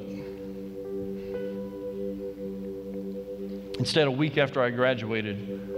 Instead, 3.78 4.06
a 4.06 4.10
week 4.10 4.36
after 4.36 4.62
I 4.62 4.70
graduated, 4.70 5.75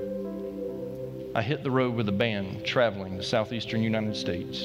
I 1.39 1.43
hit 1.43 1.63
the 1.63 1.71
road 1.71 1.95
with 1.95 2.09
a 2.09 2.13
band 2.13 2.65
traveling 2.65 3.17
the 3.17 3.23
southeastern 3.23 3.81
United 3.81 4.17
States. 4.17 4.65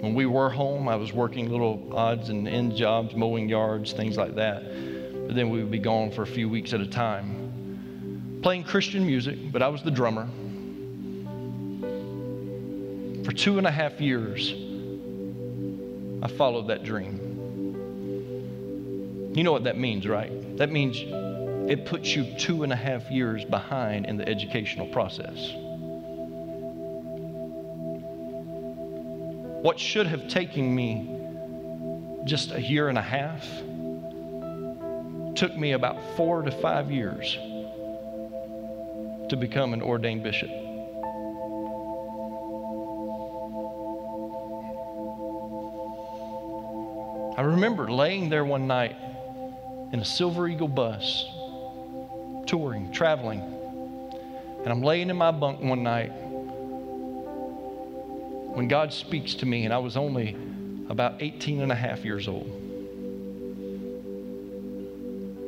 When 0.00 0.14
we 0.14 0.26
were 0.26 0.50
home, 0.50 0.88
I 0.88 0.96
was 0.96 1.12
working 1.12 1.48
little 1.48 1.88
odds 1.96 2.28
and 2.28 2.48
end 2.48 2.74
jobs, 2.74 3.14
mowing 3.14 3.48
yards, 3.48 3.92
things 3.92 4.16
like 4.16 4.34
that. 4.34 4.64
But 5.28 5.36
then 5.36 5.48
we 5.50 5.62
would 5.62 5.70
be 5.70 5.78
gone 5.78 6.10
for 6.10 6.22
a 6.22 6.26
few 6.26 6.48
weeks 6.48 6.72
at 6.72 6.80
a 6.80 6.88
time, 6.88 8.40
playing 8.42 8.64
Christian 8.64 9.06
music, 9.06 9.38
but 9.52 9.62
I 9.62 9.68
was 9.68 9.84
the 9.84 9.92
drummer. 9.92 10.26
For 13.24 13.30
two 13.30 13.58
and 13.58 13.66
a 13.68 13.70
half 13.70 14.00
years, 14.00 14.54
I 16.20 16.26
followed 16.26 16.66
that 16.66 16.82
dream. 16.82 17.20
You 19.36 19.44
know 19.44 19.52
what 19.52 19.62
that 19.62 19.78
means, 19.78 20.04
right? 20.08 20.32
That 20.56 20.72
means 20.72 21.00
it 21.68 21.84
puts 21.84 22.16
you 22.16 22.24
two 22.38 22.62
and 22.62 22.72
a 22.72 22.76
half 22.76 23.10
years 23.10 23.44
behind 23.44 24.06
in 24.06 24.16
the 24.16 24.26
educational 24.26 24.86
process. 24.86 25.52
What 29.60 29.78
should 29.78 30.06
have 30.06 30.28
taken 30.28 30.74
me 30.74 31.14
just 32.24 32.52
a 32.52 32.62
year 32.62 32.88
and 32.88 32.96
a 32.96 33.02
half 33.02 33.46
took 35.36 35.54
me 35.56 35.72
about 35.72 35.98
four 36.16 36.40
to 36.40 36.50
five 36.50 36.90
years 36.90 37.36
to 39.28 39.36
become 39.36 39.74
an 39.74 39.82
ordained 39.82 40.22
bishop. 40.22 40.48
I 47.36 47.42
remember 47.42 47.90
laying 47.90 48.30
there 48.30 48.44
one 48.44 48.66
night 48.66 48.96
in 49.92 50.00
a 50.00 50.04
Silver 50.04 50.48
Eagle 50.48 50.66
bus, 50.66 51.26
touring, 52.48 52.90
traveling, 52.90 53.40
and 54.64 54.68
I'm 54.68 54.82
laying 54.82 55.10
in 55.10 55.16
my 55.16 55.30
bunk 55.30 55.60
one 55.60 55.82
night 55.82 56.10
when 58.54 58.66
God 58.66 58.92
speaks 58.92 59.34
to 59.34 59.46
me, 59.46 59.66
and 59.66 59.72
I 59.72 59.78
was 59.78 59.96
only 59.96 60.36
about 60.88 61.22
18 61.22 61.60
and 61.60 61.70
a 61.70 61.74
half 61.74 62.04
years 62.04 62.26
old. 62.26 62.50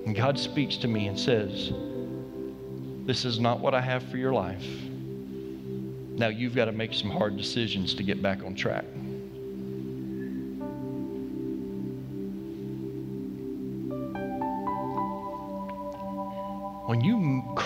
And 0.07 0.15
God 0.15 0.39
speaks 0.39 0.77
to 0.77 0.89
me 0.89 1.09
and 1.09 1.19
says, 1.19 1.73
This 3.07 3.25
is 3.25 3.41
not 3.41 3.61
what 3.61 3.75
I 3.75 3.81
have 3.81 4.03
for 4.05 4.17
your 4.17 4.33
life. 4.33 4.67
Now 6.15 6.29
you've 6.29 6.55
got 6.55 6.67
to 6.67 6.73
make 6.73 6.93
some 6.93 7.11
hard 7.11 7.37
decisions 7.37 7.95
to 7.95 8.03
get 8.03 8.23
back 8.23 8.45
on 8.45 8.55
track. 8.55 8.85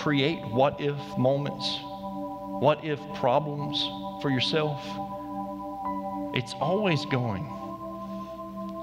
Create 0.05 0.39
what 0.49 0.79
if 0.79 0.95
moments, 1.17 1.79
what 2.61 2.85
if 2.85 2.99
problems 3.15 3.89
for 4.21 4.29
yourself, 4.29 4.79
it's 6.35 6.53
always 6.61 7.03
going 7.05 7.43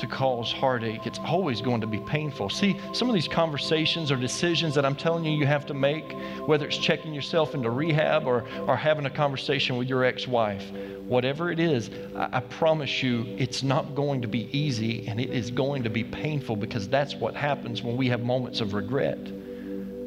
to 0.01 0.07
cause 0.09 0.51
heartache. 0.51 1.07
It's 1.07 1.21
always 1.21 1.61
going 1.61 1.81
to 1.81 1.87
be 1.87 2.01
painful. 2.01 2.51
See, 2.51 2.77
some 2.93 3.09
of 3.09 3.15
these 3.15 3.29
conversations 3.29 4.11
or 4.11 4.17
decisions 4.17 4.75
that 4.75 4.85
I'm 4.85 4.97
telling 4.97 5.25
you 5.25 5.31
you 5.31 5.47
have 5.47 5.65
to 5.67 5.75
make, 5.75 6.13
whether 6.49 6.67
it's 6.67 6.77
checking 6.77 7.15
yourself 7.15 7.55
into 7.55 7.71
rehab 7.71 8.27
or, 8.27 8.45
or 8.67 8.77
having 8.77 9.07
a 9.07 9.11
conversation 9.11 9.77
with 9.77 9.89
your 9.89 10.03
ex 10.03 10.27
wife, 10.27 10.73
whatever 11.07 11.53
it 11.53 11.61
is, 11.61 11.89
I, 12.17 12.39
I 12.39 12.41
promise 12.41 13.01
you 13.01 13.27
it's 13.39 13.63
not 13.63 13.95
going 13.95 14.23
to 14.23 14.29
be 14.29 14.49
easy 14.51 15.07
and 15.07 15.21
it 15.21 15.31
is 15.31 15.53
going 15.53 15.85
to 15.85 15.91
be 15.91 16.03
painful 16.03 16.57
because 16.57 16.89
that's 16.89 17.15
what 17.15 17.37
happens 17.37 17.81
when 17.81 17.97
we 17.97 18.09
have 18.09 18.23
moments 18.23 18.61
of 18.61 18.75
regret. 18.75 19.21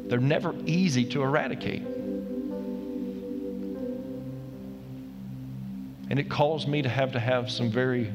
They're 0.08 0.18
never 0.18 0.54
easy 0.66 1.04
to 1.06 1.22
eradicate. 1.22 1.82
And 6.08 6.20
it 6.20 6.30
caused 6.30 6.68
me 6.68 6.82
to 6.82 6.88
have 6.88 7.12
to 7.12 7.20
have 7.20 7.50
some 7.50 7.70
very 7.70 8.12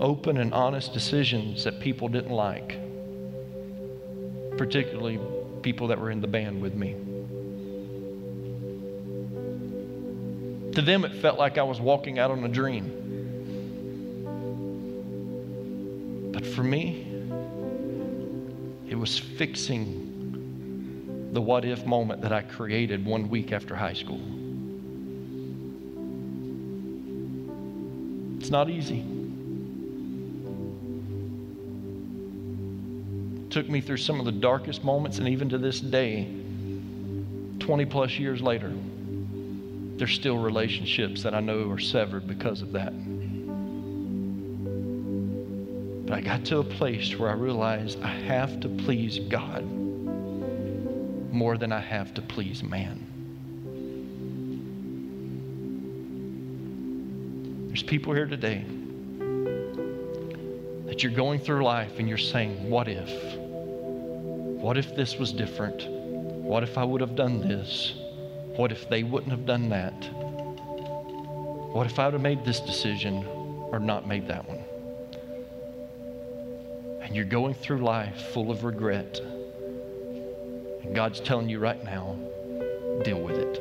open 0.00 0.38
and 0.38 0.52
honest 0.52 0.92
decisions 0.92 1.64
that 1.64 1.80
people 1.80 2.08
didn't 2.08 2.32
like, 2.32 2.78
particularly 4.58 5.20
people 5.62 5.86
that 5.88 6.00
were 6.00 6.10
in 6.10 6.20
the 6.20 6.26
band 6.26 6.60
with 6.60 6.74
me. 6.74 6.94
To 10.74 10.82
them, 10.82 11.04
it 11.04 11.14
felt 11.14 11.38
like 11.38 11.56
I 11.56 11.62
was 11.62 11.80
walking 11.80 12.18
out 12.18 12.30
on 12.30 12.44
a 12.44 12.48
dream. 12.48 13.04
But 16.32 16.44
for 16.44 16.62
me, 16.62 17.06
it 18.88 18.96
was 18.96 19.18
fixing 19.18 20.15
the 21.36 21.42
what 21.42 21.66
if 21.66 21.84
moment 21.84 22.22
that 22.22 22.32
I 22.32 22.40
created 22.40 23.04
one 23.04 23.28
week 23.28 23.52
after 23.52 23.76
high 23.76 23.92
school. 23.92 24.22
It's 28.38 28.48
not 28.48 28.70
easy. 28.70 29.04
It 33.44 33.50
took 33.50 33.68
me 33.68 33.82
through 33.82 33.98
some 33.98 34.18
of 34.18 34.24
the 34.24 34.32
darkest 34.32 34.82
moments, 34.82 35.18
and 35.18 35.28
even 35.28 35.50
to 35.50 35.58
this 35.58 35.78
day, 35.78 36.26
20 37.58 37.84
plus 37.84 38.18
years 38.18 38.40
later, 38.40 38.72
there's 39.98 40.14
still 40.14 40.38
relationships 40.38 41.22
that 41.22 41.34
I 41.34 41.40
know 41.40 41.70
are 41.70 41.78
severed 41.78 42.26
because 42.26 42.62
of 42.62 42.72
that. 42.72 42.94
But 46.06 46.14
I 46.14 46.22
got 46.22 46.46
to 46.46 46.60
a 46.60 46.64
place 46.64 47.18
where 47.18 47.28
I 47.28 47.34
realized 47.34 48.02
I 48.02 48.14
have 48.20 48.58
to 48.60 48.70
please 48.70 49.18
God 49.18 49.75
more 51.36 51.58
than 51.58 51.70
I 51.70 51.80
have 51.80 52.14
to 52.14 52.22
please 52.22 52.62
man. 52.62 53.12
There's 57.68 57.82
people 57.82 58.14
here 58.14 58.26
today 58.26 58.64
that 60.86 61.02
you're 61.02 61.12
going 61.12 61.40
through 61.40 61.62
life 61.62 61.98
and 61.98 62.08
you're 62.08 62.16
saying, 62.16 62.70
What 62.70 62.88
if? 62.88 63.36
What 63.36 64.78
if 64.78 64.96
this 64.96 65.18
was 65.18 65.30
different? 65.30 65.86
What 65.86 66.62
if 66.62 66.78
I 66.78 66.84
would 66.84 67.02
have 67.02 67.14
done 67.14 67.46
this? 67.46 67.92
What 68.56 68.72
if 68.72 68.88
they 68.88 69.02
wouldn't 69.02 69.30
have 69.30 69.44
done 69.44 69.68
that? 69.68 69.92
What 71.74 71.86
if 71.86 71.98
I 71.98 72.06
would 72.06 72.14
have 72.14 72.22
made 72.22 72.46
this 72.46 72.60
decision 72.60 73.26
or 73.70 73.78
not 73.78 74.08
made 74.08 74.26
that 74.28 74.48
one? 74.48 74.64
And 77.02 77.14
you're 77.14 77.26
going 77.26 77.52
through 77.52 77.84
life 77.84 78.32
full 78.32 78.50
of 78.50 78.64
regret. 78.64 79.20
And 80.86 80.94
God's 80.94 81.20
telling 81.20 81.48
you 81.48 81.58
right 81.58 81.82
now, 81.84 82.16
deal 83.02 83.20
with 83.20 83.36
it. 83.36 83.60